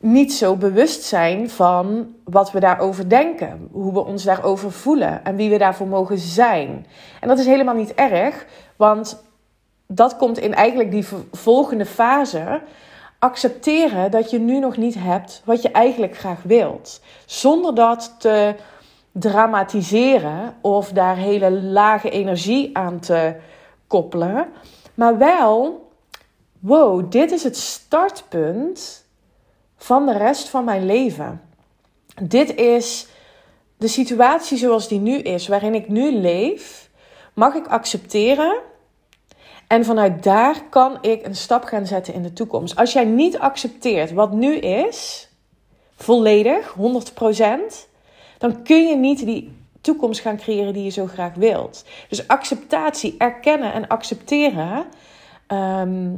niet 0.00 0.34
zo 0.34 0.56
bewust 0.56 1.02
zijn 1.02 1.50
van 1.50 2.14
wat 2.24 2.52
we 2.52 2.60
daarover 2.60 3.08
denken, 3.08 3.68
hoe 3.72 3.92
we 3.92 4.04
ons 4.04 4.24
daarover 4.24 4.72
voelen 4.72 5.24
en 5.24 5.36
wie 5.36 5.50
we 5.50 5.58
daarvoor 5.58 5.86
mogen 5.86 6.18
zijn. 6.18 6.86
En 7.20 7.28
dat 7.28 7.38
is 7.38 7.46
helemaal 7.46 7.74
niet 7.74 7.94
erg, 7.94 8.46
want 8.76 9.24
dat 9.86 10.16
komt 10.16 10.38
in 10.38 10.54
eigenlijk 10.54 10.90
die 10.90 11.06
volgende 11.32 11.86
fase 11.86 12.60
accepteren 13.18 14.10
dat 14.10 14.30
je 14.30 14.38
nu 14.38 14.58
nog 14.58 14.76
niet 14.76 14.94
hebt 14.98 15.42
wat 15.44 15.62
je 15.62 15.70
eigenlijk 15.70 16.16
graag 16.16 16.42
wilt. 16.42 17.00
Zonder 17.26 17.74
dat 17.74 18.14
te 18.18 18.54
dramatiseren 19.12 20.56
of 20.60 20.90
daar 20.90 21.16
hele 21.16 21.50
lage 21.50 22.10
energie 22.10 22.76
aan 22.76 23.00
te 23.00 23.36
koppelen. 23.86 24.48
Maar 24.94 25.18
wel, 25.18 25.88
wow, 26.58 27.10
dit 27.10 27.30
is 27.30 27.42
het 27.42 27.56
startpunt 27.56 29.04
van 29.76 30.06
de 30.06 30.16
rest 30.18 30.48
van 30.48 30.64
mijn 30.64 30.86
leven. 30.86 31.42
Dit 32.22 32.54
is 32.54 33.06
de 33.76 33.88
situatie 33.88 34.58
zoals 34.58 34.88
die 34.88 35.00
nu 35.00 35.18
is, 35.18 35.48
waarin 35.48 35.74
ik 35.74 35.88
nu 35.88 36.12
leef, 36.12 36.90
mag 37.34 37.54
ik 37.54 37.66
accepteren 37.66 38.54
en 39.66 39.84
vanuit 39.84 40.22
daar 40.22 40.62
kan 40.70 40.98
ik 41.00 41.26
een 41.26 41.36
stap 41.36 41.64
gaan 41.64 41.86
zetten 41.86 42.14
in 42.14 42.22
de 42.22 42.32
toekomst. 42.32 42.76
Als 42.76 42.92
jij 42.92 43.04
niet 43.04 43.38
accepteert 43.38 44.12
wat 44.12 44.32
nu 44.32 44.56
is, 44.56 45.28
volledig, 45.96 46.74
100%, 46.74 47.88
dan 48.38 48.62
kun 48.62 48.86
je 48.88 48.96
niet 48.96 49.26
die 49.26 49.56
toekomst 49.80 50.20
gaan 50.20 50.36
creëren 50.36 50.72
die 50.72 50.84
je 50.84 50.90
zo 50.90 51.06
graag 51.06 51.34
wilt. 51.34 51.84
Dus 52.08 52.28
acceptatie, 52.28 53.14
erkennen 53.18 53.72
en 53.72 53.88
accepteren. 53.88 54.86
Ehm, 55.46 56.08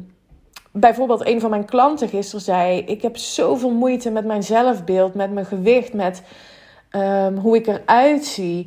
bijvoorbeeld, 0.73 1.27
een 1.27 1.41
van 1.41 1.51
mijn 1.51 1.65
klanten 1.65 2.09
gisteren 2.09 2.45
zei: 2.45 2.79
Ik 2.79 3.03
heb 3.03 3.17
zoveel 3.17 3.71
moeite 3.71 4.11
met 4.11 4.25
mijn 4.25 4.43
zelfbeeld, 4.43 5.15
met 5.15 5.33
mijn 5.33 5.47
gewicht, 5.47 5.93
met 5.93 6.23
um, 6.93 7.37
hoe 7.37 7.57
ik 7.57 7.67
eruit 7.67 8.25
zie. 8.25 8.67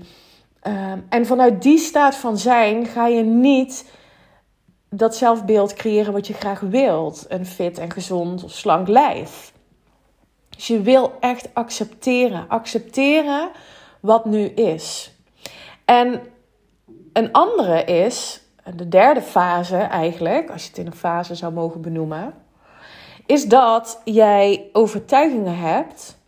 Um, 0.68 1.06
en 1.10 1.26
vanuit 1.26 1.62
die 1.62 1.78
staat 1.78 2.16
van 2.16 2.38
zijn 2.38 2.86
ga 2.86 3.08
je 3.08 3.24
niet 3.24 3.86
dat 4.94 5.16
zelfbeeld 5.16 5.74
creëren 5.74 6.14
wat 6.14 6.28
je 6.28 6.34
graag 6.34 6.60
wilt. 6.60 7.26
Een 7.30 7.46
fit 7.46 7.78
en 7.78 7.92
gezond 7.92 8.44
of 8.44 8.52
slank 8.52 8.88
lijf. 8.88 9.54
Dus 10.50 10.68
je 10.68 10.82
wil 10.82 11.14
echt 11.20 11.50
accepteren. 11.54 12.46
Accepteren 12.48 13.50
wat 14.00 14.26
nu 14.26 14.46
is. 14.46 15.12
En 15.86 16.22
een 17.14 17.32
andere 17.32 17.84
is, 17.84 18.42
de 18.76 18.88
derde 18.88 19.22
fase 19.22 19.78
eigenlijk, 19.78 20.50
als 20.50 20.62
je 20.64 20.70
het 20.70 20.78
in 20.78 20.86
een 20.86 20.96
fase 20.96 21.36
zou 21.36 21.54
mogen 21.54 21.82
benoemen, 21.82 22.34
is 23.26 23.46
dat 23.46 24.02
jij 24.04 24.70
overtuigingen 24.74 25.58
hebt 25.58 26.20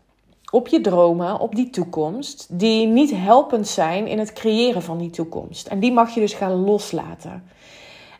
op 0.52 0.68
je 0.68 0.82
dromen, 0.82 1.40
op 1.40 1.56
die 1.56 1.70
toekomst, 1.70 2.48
die 2.60 2.88
niet 2.88 3.12
helpend 3.16 3.68
zijn 3.68 4.08
in 4.08 4.20
het 4.20 4.34
creëren 4.34 4.82
van 4.82 4.98
die 4.98 5.10
toekomst. 5.10 5.68
En 5.68 5.80
die 5.80 5.92
mag 5.92 6.14
je 6.14 6.20
dus 6.20 6.34
gaan 6.34 6.64
loslaten. 6.64 7.44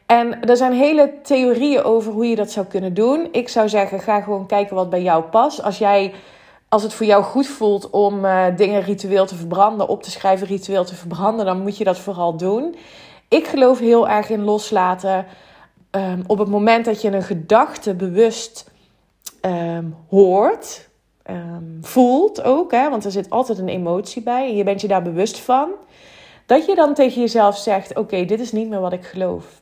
En 0.06 0.42
er 0.42 0.58
zijn 0.58 0.74
hele 0.74 1.14
theorieën 1.24 1.84
over 1.84 2.12
hoe 2.12 2.28
je 2.28 2.36
dat 2.36 2.52
zou 2.52 2.66
kunnen 2.66 2.94
doen. 2.94 3.28
Ik 3.32 3.50
zou 3.50 3.70
zeggen, 3.70 4.00
ga 4.00 4.22
gewoon 4.22 4.46
kijken 4.46 4.76
wat 4.76 4.90
bij 4.90 5.02
jou 5.02 5.24
past. 5.24 5.64
Als 5.64 5.78
jij 5.78 6.14
als 6.70 6.84
het 6.84 6.94
voor 6.94 7.06
jou 7.06 7.24
goed 7.24 7.48
voelt 7.48 7.90
om 7.90 8.26
uh, 8.26 8.46
dingen 8.56 8.82
ritueel 8.82 9.26
te 9.26 9.36
verbranden, 9.36 9.88
op 9.88 10.04
te 10.04 10.12
schrijven, 10.12 10.48
ritueel 10.48 10.86
te 10.86 10.96
verbranden, 10.96 11.46
dan 11.46 11.62
moet 11.62 11.78
je 11.78 11.84
dat 11.84 12.00
vooral 12.00 12.38
doen. 12.38 12.76
Ik 13.28 13.48
geloof 13.48 13.80
heel 13.80 14.10
erg 14.10 14.30
in 14.30 14.44
loslaten. 14.44 15.26
Um, 15.92 16.24
op 16.28 16.38
het 16.38 16.48
moment 16.48 16.86
dat 16.86 17.02
je 17.02 17.12
een 17.12 17.24
gedachte 17.24 17.94
bewust 17.94 18.72
um, 19.42 19.96
hoort, 20.10 20.90
um, 21.30 21.78
voelt 21.82 22.44
ook, 22.44 22.72
hè, 22.72 22.90
want 22.90 23.06
er 23.06 23.12
zit 23.12 23.30
altijd 23.30 23.58
een 23.58 23.70
emotie 23.70 24.22
bij 24.22 24.48
en 24.48 24.56
je 24.56 24.64
bent 24.64 24.82
je 24.82 24.88
daar 24.88 25.02
bewust 25.02 25.40
van, 25.40 25.70
dat 26.46 26.66
je 26.66 26.76
dan 26.76 26.94
tegen 26.94 27.22
jezelf 27.22 27.58
zegt: 27.58 27.98
Oké, 27.98 28.26
dit 28.26 28.40
is 28.40 28.52
niet 28.52 28.70
meer 28.70 28.80
wat 28.80 28.94
ik 28.94 29.06
geloof. 29.06 29.62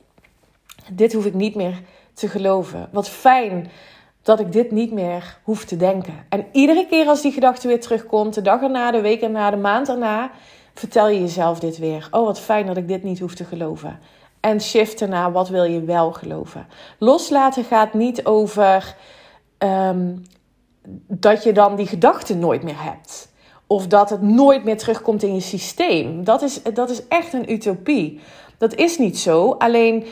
Dit 0.92 1.12
hoef 1.12 1.26
ik 1.26 1.34
niet 1.34 1.54
meer 1.54 1.80
te 2.14 2.28
geloven. 2.28 2.88
Wat 2.92 3.08
fijn 3.08 3.70
dat 4.22 4.40
ik 4.40 4.52
dit 4.52 4.70
niet 4.70 4.92
meer 4.92 5.38
hoef 5.42 5.64
te 5.64 5.76
denken. 5.76 6.14
En 6.28 6.46
iedere 6.52 6.86
keer 6.86 7.06
als 7.06 7.22
die 7.22 7.32
gedachte 7.32 7.68
weer 7.68 7.80
terugkomt, 7.80 8.34
de 8.34 8.42
dag 8.42 8.62
erna, 8.62 8.90
de 8.90 9.00
week 9.00 9.20
erna, 9.20 9.50
de 9.50 9.56
maand 9.56 9.88
erna, 9.88 10.30
vertel 10.74 11.08
je 11.08 11.20
jezelf 11.20 11.58
dit 11.58 11.78
weer. 11.78 12.08
Oh, 12.10 12.26
wat 12.26 12.40
fijn 12.40 12.66
dat 12.66 12.76
ik 12.76 12.88
dit 12.88 13.02
niet 13.02 13.18
hoef 13.18 13.34
te 13.34 13.44
geloven. 13.44 13.98
En 14.40 14.60
shift 14.60 15.00
erna, 15.00 15.30
wat 15.32 15.48
wil 15.48 15.64
je 15.64 15.84
wel 15.84 16.12
geloven? 16.12 16.66
Loslaten 16.98 17.64
gaat 17.64 17.94
niet 17.94 18.24
over 18.24 18.96
ehm, 19.58 20.16
dat 21.08 21.42
je 21.42 21.52
dan 21.52 21.76
die 21.76 21.86
gedachte 21.86 22.34
nooit 22.34 22.62
meer 22.62 22.82
hebt. 22.82 23.30
Of 23.66 23.86
dat 23.86 24.10
het 24.10 24.22
nooit 24.22 24.64
meer 24.64 24.78
terugkomt 24.78 25.22
in 25.22 25.34
je 25.34 25.40
systeem. 25.40 26.24
Dat 26.24 26.42
is, 26.42 26.62
dat 26.62 26.90
is 26.90 27.08
echt 27.08 27.32
een 27.32 27.52
utopie. 27.52 28.20
Dat 28.58 28.74
is 28.74 28.98
niet 28.98 29.18
zo. 29.18 29.50
Alleen 29.50 30.04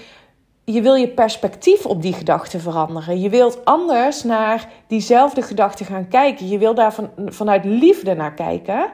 je 0.72 0.82
wil 0.82 0.94
je 0.94 1.08
perspectief 1.08 1.86
op 1.86 2.02
die 2.02 2.12
gedachte 2.12 2.60
veranderen. 2.60 3.20
Je 3.20 3.28
wilt 3.28 3.64
anders 3.64 4.22
naar 4.22 4.68
diezelfde 4.86 5.42
gedachte 5.42 5.84
gaan 5.84 6.08
kijken. 6.08 6.48
Je 6.48 6.58
wil 6.58 6.74
daar 6.74 6.94
van, 6.94 7.10
vanuit 7.26 7.64
liefde 7.64 8.14
naar 8.14 8.34
kijken. 8.34 8.90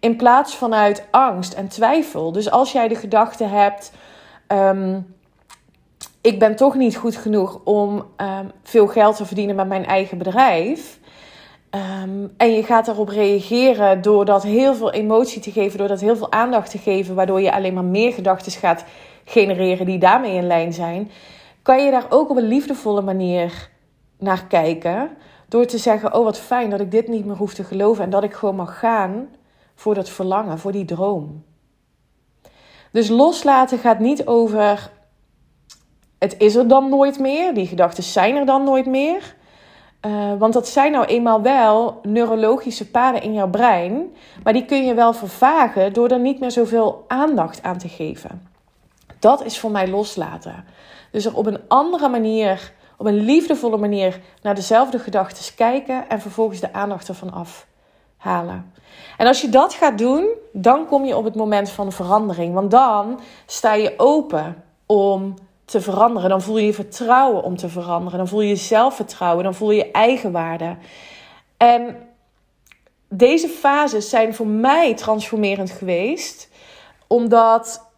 In 0.00 0.16
plaats 0.16 0.54
vanuit 0.54 1.06
angst 1.10 1.52
en 1.52 1.68
twijfel. 1.68 2.32
Dus 2.32 2.50
als 2.50 2.72
jij 2.72 2.88
de 2.88 2.94
gedachte 2.94 3.44
hebt. 3.44 3.92
Um, 4.48 5.14
ik 6.20 6.38
ben 6.38 6.56
toch 6.56 6.74
niet 6.74 6.96
goed 6.96 7.16
genoeg 7.16 7.60
om 7.64 8.04
ehm, 8.16 8.46
veel 8.62 8.86
geld 8.86 9.16
te 9.16 9.26
verdienen 9.26 9.56
met 9.56 9.68
mijn 9.68 9.86
eigen 9.86 10.18
bedrijf. 10.18 10.98
Ehm, 11.70 12.26
en 12.36 12.52
je 12.52 12.62
gaat 12.62 12.86
daarop 12.86 13.08
reageren 13.08 14.02
door 14.02 14.24
dat 14.24 14.42
heel 14.42 14.74
veel 14.74 14.92
emotie 14.92 15.40
te 15.40 15.52
geven, 15.52 15.78
door 15.78 15.88
dat 15.88 16.00
heel 16.00 16.16
veel 16.16 16.32
aandacht 16.32 16.70
te 16.70 16.78
geven, 16.78 17.14
waardoor 17.14 17.40
je 17.40 17.52
alleen 17.52 17.74
maar 17.74 17.84
meer 17.84 18.12
gedachten 18.12 18.52
gaat 18.52 18.84
genereren 19.24 19.86
die 19.86 19.98
daarmee 19.98 20.34
in 20.34 20.46
lijn 20.46 20.72
zijn. 20.72 21.10
Kan 21.62 21.84
je 21.84 21.90
daar 21.90 22.06
ook 22.08 22.30
op 22.30 22.36
een 22.36 22.48
liefdevolle 22.48 23.02
manier 23.02 23.70
naar 24.18 24.46
kijken. 24.46 25.10
Door 25.48 25.66
te 25.66 25.78
zeggen: 25.78 26.14
Oh, 26.14 26.24
wat 26.24 26.38
fijn 26.38 26.70
dat 26.70 26.80
ik 26.80 26.90
dit 26.90 27.08
niet 27.08 27.24
meer 27.24 27.36
hoef 27.36 27.54
te 27.54 27.64
geloven 27.64 28.04
en 28.04 28.10
dat 28.10 28.22
ik 28.22 28.32
gewoon 28.32 28.56
mag 28.56 28.78
gaan 28.78 29.28
voor 29.74 29.94
dat 29.94 30.08
verlangen, 30.08 30.58
voor 30.58 30.72
die 30.72 30.84
droom. 30.84 31.44
Dus 32.90 33.08
loslaten 33.08 33.78
gaat 33.78 33.98
niet 33.98 34.26
over 34.26 34.90
het 36.18 36.34
is 36.38 36.54
er 36.54 36.68
dan 36.68 36.88
nooit 36.88 37.18
meer, 37.18 37.54
die 37.54 37.66
gedachten 37.66 38.02
zijn 38.02 38.36
er 38.36 38.46
dan 38.46 38.64
nooit 38.64 38.86
meer. 38.86 39.34
Uh, 40.06 40.32
want 40.38 40.52
dat 40.52 40.68
zijn 40.68 40.92
nou 40.92 41.04
eenmaal 41.04 41.42
wel 41.42 42.00
neurologische 42.02 42.90
paden 42.90 43.22
in 43.22 43.32
jouw 43.32 43.48
brein, 43.48 44.14
maar 44.42 44.52
die 44.52 44.64
kun 44.64 44.84
je 44.84 44.94
wel 44.94 45.12
vervagen 45.12 45.92
door 45.92 46.08
er 46.08 46.20
niet 46.20 46.40
meer 46.40 46.50
zoveel 46.50 47.04
aandacht 47.08 47.62
aan 47.62 47.78
te 47.78 47.88
geven. 47.88 48.51
Dat 49.22 49.44
is 49.44 49.58
voor 49.58 49.70
mij 49.70 49.88
loslaten. 49.88 50.64
Dus 51.10 51.24
er 51.24 51.36
op 51.36 51.46
een 51.46 51.60
andere 51.68 52.08
manier, 52.08 52.72
op 52.96 53.06
een 53.06 53.20
liefdevolle 53.20 53.76
manier 53.76 54.20
naar 54.42 54.54
dezelfde 54.54 54.98
gedachten 54.98 55.54
kijken 55.54 56.08
en 56.08 56.20
vervolgens 56.20 56.60
de 56.60 56.72
aandacht 56.72 57.08
ervan 57.08 57.32
afhalen. 57.32 58.72
En 59.16 59.26
als 59.26 59.40
je 59.40 59.48
dat 59.48 59.74
gaat 59.74 59.98
doen, 59.98 60.28
dan 60.52 60.86
kom 60.86 61.04
je 61.04 61.16
op 61.16 61.24
het 61.24 61.34
moment 61.34 61.70
van 61.70 61.92
verandering. 61.92 62.54
Want 62.54 62.70
dan 62.70 63.20
sta 63.46 63.74
je 63.74 63.94
open 63.96 64.64
om 64.86 65.34
te 65.64 65.80
veranderen. 65.80 66.30
Dan 66.30 66.42
voel 66.42 66.58
je 66.58 66.66
je 66.66 66.74
vertrouwen 66.74 67.42
om 67.42 67.56
te 67.56 67.68
veranderen. 67.68 68.18
Dan 68.18 68.28
voel 68.28 68.40
je 68.40 68.48
je 68.48 68.56
zelfvertrouwen. 68.56 69.44
Dan 69.44 69.54
voel 69.54 69.70
je 69.70 69.76
je 69.76 69.90
eigenwaarde. 69.90 70.76
En 71.56 71.96
deze 73.08 73.48
fases 73.48 74.08
zijn 74.08 74.34
voor 74.34 74.46
mij 74.46 74.94
transformerend 74.94 75.70
geweest. 75.70 76.48
Omdat 77.06 77.90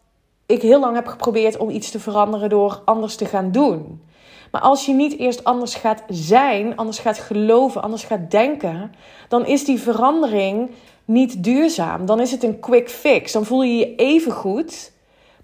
ik 0.46 0.62
heel 0.62 0.80
lang 0.80 0.94
heb 0.94 1.06
geprobeerd 1.06 1.56
om 1.56 1.70
iets 1.70 1.90
te 1.90 2.00
veranderen 2.00 2.48
door 2.48 2.82
anders 2.84 3.16
te 3.16 3.24
gaan 3.24 3.52
doen. 3.52 4.02
Maar 4.50 4.60
als 4.60 4.86
je 4.86 4.92
niet 4.92 5.18
eerst 5.18 5.44
anders 5.44 5.74
gaat 5.74 6.02
zijn, 6.08 6.76
anders 6.76 6.98
gaat 6.98 7.18
geloven, 7.18 7.82
anders 7.82 8.04
gaat 8.04 8.30
denken, 8.30 8.94
dan 9.28 9.46
is 9.46 9.64
die 9.64 9.80
verandering 9.80 10.70
niet 11.04 11.44
duurzaam. 11.44 12.06
Dan 12.06 12.20
is 12.20 12.30
het 12.30 12.42
een 12.42 12.60
quick 12.60 12.90
fix. 12.90 13.32
Dan 13.32 13.44
voel 13.44 13.62
je 13.62 13.76
je 13.76 13.94
even 13.94 14.32
goed. 14.32 14.92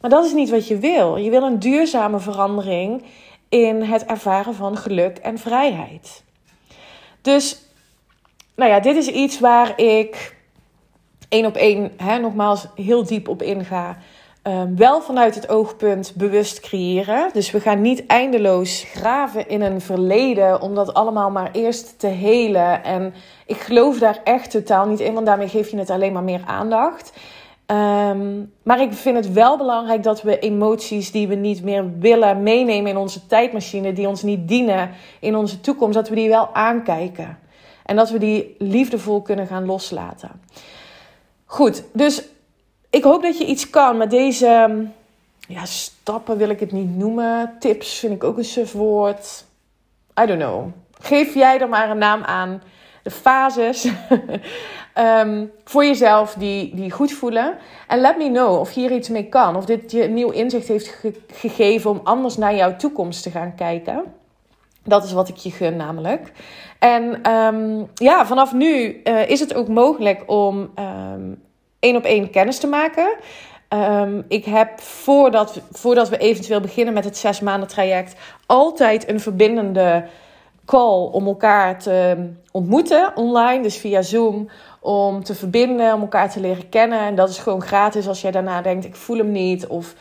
Maar 0.00 0.10
dat 0.10 0.24
is 0.24 0.32
niet 0.32 0.50
wat 0.50 0.68
je 0.68 0.78
wil. 0.78 1.16
Je 1.16 1.30
wil 1.30 1.42
een 1.42 1.58
duurzame 1.58 2.18
verandering 2.18 3.02
in 3.48 3.82
het 3.82 4.04
ervaren 4.04 4.54
van 4.54 4.76
geluk 4.76 5.18
en 5.18 5.38
vrijheid. 5.38 6.24
Dus, 7.22 7.62
nou 8.56 8.70
ja, 8.70 8.80
dit 8.80 8.96
is 8.96 9.06
iets 9.06 9.40
waar 9.40 9.80
ik 9.80 10.36
één 11.28 11.46
op 11.46 11.56
één, 11.56 11.92
hè, 11.96 12.18
nogmaals, 12.18 12.66
heel 12.74 13.04
diep 13.04 13.28
op 13.28 13.42
inga. 13.42 13.98
Um, 14.42 14.76
wel 14.76 15.00
vanuit 15.00 15.34
het 15.34 15.48
oogpunt 15.48 16.12
bewust 16.16 16.60
creëren. 16.60 17.30
Dus 17.32 17.50
we 17.50 17.60
gaan 17.60 17.80
niet 17.80 18.06
eindeloos 18.06 18.86
graven 18.94 19.48
in 19.48 19.60
een 19.60 19.80
verleden 19.80 20.60
om 20.60 20.74
dat 20.74 20.94
allemaal 20.94 21.30
maar 21.30 21.50
eerst 21.52 21.98
te 21.98 22.06
helen. 22.06 22.84
En 22.84 23.14
ik 23.46 23.56
geloof 23.56 23.98
daar 23.98 24.20
echt 24.24 24.50
totaal 24.50 24.86
niet 24.86 25.00
in, 25.00 25.14
want 25.14 25.26
daarmee 25.26 25.48
geef 25.48 25.70
je 25.70 25.78
het 25.78 25.90
alleen 25.90 26.12
maar 26.12 26.22
meer 26.22 26.42
aandacht. 26.46 27.12
Um, 27.66 28.52
maar 28.62 28.80
ik 28.80 28.92
vind 28.92 29.16
het 29.16 29.32
wel 29.32 29.56
belangrijk 29.56 30.02
dat 30.02 30.22
we 30.22 30.38
emoties 30.38 31.10
die 31.10 31.28
we 31.28 31.34
niet 31.34 31.62
meer 31.62 31.98
willen 31.98 32.42
meenemen 32.42 32.90
in 32.90 32.96
onze 32.96 33.26
tijdmachine, 33.26 33.92
die 33.92 34.08
ons 34.08 34.22
niet 34.22 34.48
dienen 34.48 34.90
in 35.20 35.36
onze 35.36 35.60
toekomst, 35.60 35.94
dat 35.94 36.08
we 36.08 36.14
die 36.14 36.28
wel 36.28 36.54
aankijken. 36.54 37.38
En 37.84 37.96
dat 37.96 38.10
we 38.10 38.18
die 38.18 38.54
liefdevol 38.58 39.22
kunnen 39.22 39.46
gaan 39.46 39.66
loslaten. 39.66 40.30
Goed, 41.44 41.84
dus 41.92 42.22
ik 42.90 43.02
hoop 43.02 43.22
dat 43.22 43.38
je 43.38 43.46
iets 43.46 43.70
kan 43.70 43.96
met 43.96 44.10
deze 44.10 44.70
ja, 45.48 45.64
stappen, 45.64 46.36
wil 46.36 46.48
ik 46.48 46.60
het 46.60 46.72
niet 46.72 46.96
noemen. 46.96 47.56
Tips 47.58 47.98
vind 47.98 48.12
ik 48.12 48.24
ook 48.24 48.38
een 48.38 48.44
suf 48.44 48.72
woord. 48.72 49.44
I 50.22 50.26
don't 50.26 50.40
know. 50.40 50.66
Geef 51.00 51.34
jij 51.34 51.60
er 51.60 51.68
maar 51.68 51.90
een 51.90 51.98
naam 51.98 52.22
aan. 52.22 52.62
De 53.02 53.10
fases 53.10 53.88
um, 54.94 55.52
voor 55.64 55.84
jezelf 55.84 56.34
die, 56.34 56.74
die 56.74 56.90
goed 56.90 57.12
voelen. 57.12 57.56
En 57.86 58.00
let 58.00 58.18
me 58.18 58.30
know 58.30 58.60
of 58.60 58.74
hier 58.74 58.92
iets 58.92 59.08
mee 59.08 59.28
kan. 59.28 59.56
Of 59.56 59.64
dit 59.64 59.90
je 59.90 60.02
nieuw 60.02 60.30
inzicht 60.30 60.68
heeft 60.68 61.02
gegeven 61.32 61.90
om 61.90 62.00
anders 62.04 62.36
naar 62.36 62.54
jouw 62.54 62.76
toekomst 62.76 63.22
te 63.22 63.30
gaan 63.30 63.54
kijken. 63.54 64.04
Dat 64.84 65.04
is 65.04 65.12
wat 65.12 65.28
ik 65.28 65.36
je 65.36 65.50
gun 65.50 65.76
namelijk. 65.76 66.32
En 66.78 67.32
um, 67.32 67.88
ja, 67.94 68.26
vanaf 68.26 68.52
nu 68.52 69.00
uh, 69.04 69.28
is 69.28 69.40
het 69.40 69.54
ook 69.54 69.68
mogelijk 69.68 70.22
om 70.26 70.70
één 71.80 71.96
op 71.96 72.04
één 72.04 72.30
kennis 72.30 72.58
te 72.58 72.66
maken. 72.66 73.08
Um, 73.74 74.24
ik 74.28 74.44
heb 74.44 74.80
voordat, 74.80 75.60
voordat 75.72 76.08
we 76.08 76.18
eventueel 76.18 76.60
beginnen 76.60 76.94
met 76.94 77.04
het 77.04 77.16
zes 77.16 77.40
maanden 77.40 77.68
traject 77.68 78.14
altijd 78.46 79.08
een 79.08 79.20
verbindende 79.20 80.04
call 80.64 81.08
om 81.12 81.26
elkaar 81.26 81.78
te 81.78 82.28
ontmoeten 82.52 83.12
online, 83.16 83.62
dus 83.62 83.76
via 83.76 84.02
Zoom, 84.02 84.50
om 84.80 85.24
te 85.24 85.34
verbinden, 85.34 85.94
om 85.94 86.00
elkaar 86.00 86.30
te 86.30 86.40
leren 86.40 86.68
kennen. 86.68 86.98
En 86.98 87.14
dat 87.14 87.28
is 87.28 87.38
gewoon 87.38 87.62
gratis 87.62 88.08
als 88.08 88.20
jij 88.20 88.30
daarna 88.30 88.62
denkt, 88.62 88.84
ik 88.84 88.96
voel 88.96 89.16
hem 89.16 89.32
niet. 89.32 89.66
Of, 89.66 89.94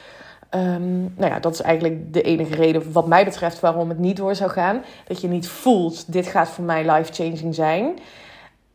um, 0.56 1.13
nou 1.18 1.32
ja, 1.32 1.39
dat 1.39 1.54
is 1.54 1.62
eigenlijk 1.62 2.13
de 2.13 2.22
enige 2.22 2.56
reden 2.56 2.92
wat 2.92 3.08
mij 3.08 3.26
betreft 3.26 3.60
waarom 3.60 3.89
het 3.89 4.00
niet 4.00 4.18
door 4.18 4.36
zou 4.36 4.50
gaan. 4.50 4.84
Dat 5.08 5.22
je 5.22 5.28
niet 5.28 5.48
voelt, 5.48 6.13
dit 6.13 6.28
gaat 6.28 6.50
voor 6.50 6.63
mij 6.63 6.92
life-changing 6.92 7.56
zijn. 7.56 8.00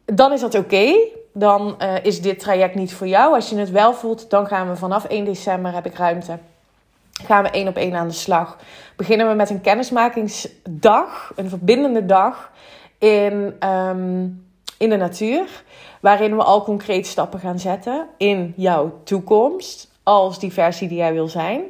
Dan 0.05 0.33
is 0.33 0.41
dat 0.41 0.55
oké. 0.55 0.93
Dan 1.37 1.77
uh, 1.79 2.05
is 2.05 2.21
dit 2.21 2.39
traject 2.39 2.75
niet 2.75 2.95
voor 2.95 3.07
jou. 3.07 3.35
Als 3.35 3.49
je 3.49 3.57
het 3.57 3.71
wel 3.71 3.95
voelt, 3.95 4.31
dan 4.31 4.47
gaan 4.47 4.69
we 4.69 4.77
vanaf 4.77 5.05
1 5.05 5.25
december, 5.25 5.73
heb 5.73 5.87
ik 5.87 5.95
ruimte 5.95 6.39
gaan 7.23 7.43
we 7.43 7.51
één 7.51 7.69
op 7.69 7.77
één 7.77 7.95
aan 7.95 8.09
de 8.09 8.15
slag. 8.15 8.57
Beginnen 8.97 9.29
we 9.29 9.35
met 9.35 9.51
een 9.51 9.61
kennismakingsdag, 9.61 11.33
een 11.37 11.49
verbindende 11.49 12.07
dag 12.07 12.51
in, 12.99 13.55
um, 13.69 14.47
in 14.79 14.89
de 14.89 14.97
natuur. 14.97 15.63
Waarin 16.01 16.37
we 16.37 16.43
al 16.43 16.65
concreet 16.65 17.07
stappen 17.07 17.41
gaan 17.41 17.59
zetten 17.59 18.07
in 18.17 18.53
jouw 18.57 19.01
toekomst. 19.05 19.93
Als 20.03 20.39
die 20.39 20.53
versie 20.53 20.89
die 20.89 20.97
jij 20.97 21.13
wil 21.13 21.29
zijn. 21.29 21.63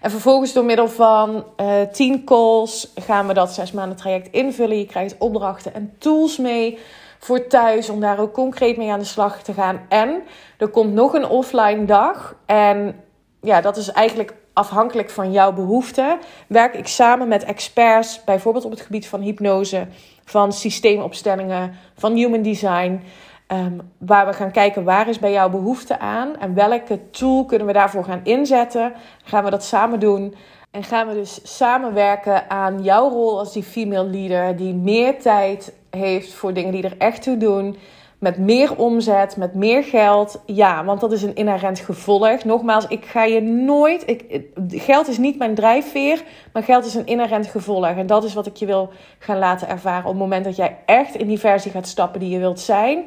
En 0.00 0.10
vervolgens 0.10 0.52
door 0.52 0.64
middel 0.64 0.88
van 0.88 1.44
uh, 1.60 1.82
10 1.92 2.24
calls 2.24 2.92
gaan 2.94 3.26
we 3.26 3.34
dat 3.34 3.52
zes 3.52 3.72
maanden 3.72 3.96
traject 3.96 4.32
invullen. 4.32 4.78
Je 4.78 4.86
krijgt 4.86 5.18
opdrachten 5.18 5.74
en 5.74 5.94
tools 5.98 6.38
mee 6.38 6.78
voor 7.24 7.46
thuis 7.46 7.88
om 7.88 8.00
daar 8.00 8.18
ook 8.18 8.32
concreet 8.32 8.76
mee 8.76 8.90
aan 8.90 8.98
de 8.98 9.04
slag 9.04 9.42
te 9.42 9.52
gaan. 9.52 9.80
En 9.88 10.22
er 10.58 10.68
komt 10.68 10.92
nog 10.92 11.14
een 11.14 11.26
offline 11.26 11.84
dag. 11.84 12.36
En 12.46 13.00
ja, 13.40 13.60
dat 13.60 13.76
is 13.76 13.90
eigenlijk 13.90 14.34
afhankelijk 14.52 15.10
van 15.10 15.32
jouw 15.32 15.52
behoeften, 15.52 16.18
werk 16.46 16.74
ik 16.74 16.86
samen 16.86 17.28
met 17.28 17.44
experts, 17.44 18.24
bijvoorbeeld 18.24 18.64
op 18.64 18.70
het 18.70 18.80
gebied 18.80 19.08
van 19.08 19.20
hypnose, 19.20 19.86
van 20.24 20.52
systeemopstellingen, 20.52 21.74
van 21.94 22.14
human 22.14 22.42
design. 22.42 23.02
Um, 23.48 23.80
waar 23.98 24.26
we 24.26 24.32
gaan 24.32 24.50
kijken 24.50 24.84
waar 24.84 25.08
is 25.08 25.18
bij 25.18 25.32
jouw 25.32 25.50
behoefte 25.50 25.98
aan 25.98 26.38
en 26.38 26.54
welke 26.54 27.10
tool 27.10 27.44
kunnen 27.44 27.66
we 27.66 27.72
daarvoor 27.72 28.04
gaan 28.04 28.20
inzetten. 28.22 28.92
Gaan 29.24 29.44
we 29.44 29.50
dat 29.50 29.64
samen 29.64 30.00
doen 30.00 30.34
en 30.70 30.84
gaan 30.84 31.08
we 31.08 31.14
dus 31.14 31.56
samenwerken 31.56 32.50
aan 32.50 32.82
jouw 32.82 33.08
rol 33.08 33.38
als 33.38 33.52
die 33.52 33.62
female 33.62 34.08
leader 34.08 34.56
die 34.56 34.74
meer 34.74 35.20
tijd 35.20 35.72
heeft 35.96 36.32
voor 36.32 36.52
dingen 36.52 36.72
die 36.72 36.82
er 36.82 36.94
echt 36.98 37.22
toe 37.22 37.36
doen 37.36 37.76
met 38.22 38.38
meer 38.38 38.76
omzet, 38.76 39.36
met 39.36 39.54
meer 39.54 39.84
geld. 39.84 40.40
Ja, 40.46 40.84
want 40.84 41.00
dat 41.00 41.12
is 41.12 41.22
een 41.22 41.34
inherent 41.34 41.78
gevolg. 41.78 42.44
Nogmaals, 42.44 42.86
ik 42.86 43.04
ga 43.04 43.24
je 43.24 43.40
nooit. 43.40 44.02
Ik, 44.06 44.44
geld 44.68 45.08
is 45.08 45.18
niet 45.18 45.38
mijn 45.38 45.54
drijfveer, 45.54 46.22
maar 46.52 46.62
geld 46.62 46.84
is 46.84 46.94
een 46.94 47.06
inherent 47.06 47.46
gevolg. 47.46 47.86
En 47.86 48.06
dat 48.06 48.24
is 48.24 48.34
wat 48.34 48.46
ik 48.46 48.56
je 48.56 48.66
wil 48.66 48.90
gaan 49.18 49.38
laten 49.38 49.68
ervaren. 49.68 50.04
Op 50.04 50.10
het 50.10 50.18
moment 50.18 50.44
dat 50.44 50.56
jij 50.56 50.76
echt 50.86 51.14
in 51.14 51.26
die 51.26 51.38
versie 51.38 51.70
gaat 51.70 51.86
stappen 51.86 52.20
die 52.20 52.28
je 52.28 52.38
wilt 52.38 52.60
zijn. 52.60 53.04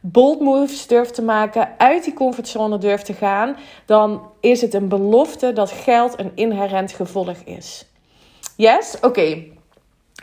Bold 0.00 0.40
moves 0.40 0.86
durft 0.86 1.14
te 1.14 1.22
maken, 1.22 1.68
uit 1.78 2.04
die 2.04 2.14
comfortzone 2.14 2.78
durft 2.78 3.04
te 3.04 3.12
gaan, 3.12 3.56
dan 3.84 4.22
is 4.40 4.60
het 4.60 4.74
een 4.74 4.88
belofte 4.88 5.52
dat 5.52 5.70
geld 5.70 6.18
een 6.20 6.32
inherent 6.34 6.92
gevolg 6.92 7.36
is. 7.44 7.86
Yes? 8.56 8.96
Oké. 9.00 9.55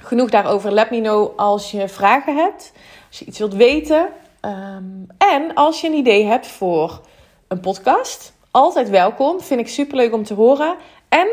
Genoeg 0.04 0.30
daarover. 0.30 0.72
Let 0.72 0.92
me 0.92 1.02
know 1.02 1.40
als 1.40 1.72
je 1.72 1.88
vragen 1.88 2.36
hebt. 2.36 2.72
Als 3.08 3.20
je 3.20 3.26
iets 3.26 3.40
wilt 3.40 3.54
weten, 3.54 4.10
Um, 4.46 5.08
en 5.18 5.54
als 5.54 5.82
je 5.82 5.88
een 5.88 5.94
idee 5.94 6.26
hebt 6.26 6.48
voor 6.48 7.02
een 7.48 7.60
podcast, 7.60 8.34
altijd 8.52 8.90
welkom. 8.90 9.42
Vind 9.42 9.60
ik 9.60 9.68
superleuk 9.68 10.14
om 10.14 10.24
te 10.24 10.34
horen. 10.34 10.76
En 11.10 11.28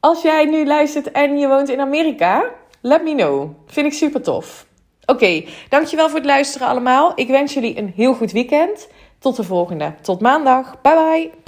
als 0.00 0.22
jij 0.22 0.44
nu 0.44 0.66
luistert 0.66 1.12
en 1.12 1.38
je 1.38 1.48
woont 1.48 1.68
in 1.68 1.80
Amerika, 1.80 2.44
let 2.80 3.02
me 3.02 3.14
know. 3.14 3.50
Vind 3.66 3.86
ik 3.86 3.92
super 3.92 4.22
tof. 4.22 4.66
Oké, 5.06 5.44
dankjewel 5.68 6.08
voor 6.08 6.18
het 6.18 6.26
luisteren 6.26 6.68
allemaal. 6.68 7.12
Ik 7.14 7.28
wens 7.28 7.54
jullie 7.54 7.78
een 7.78 7.92
heel 7.96 8.14
goed 8.14 8.32
weekend. 8.32 8.88
Tot 9.18 9.36
de 9.36 9.44
volgende. 9.44 9.94
Tot 10.02 10.20
maandag. 10.20 10.80
Bye 10.80 10.94
bye. 10.94 11.47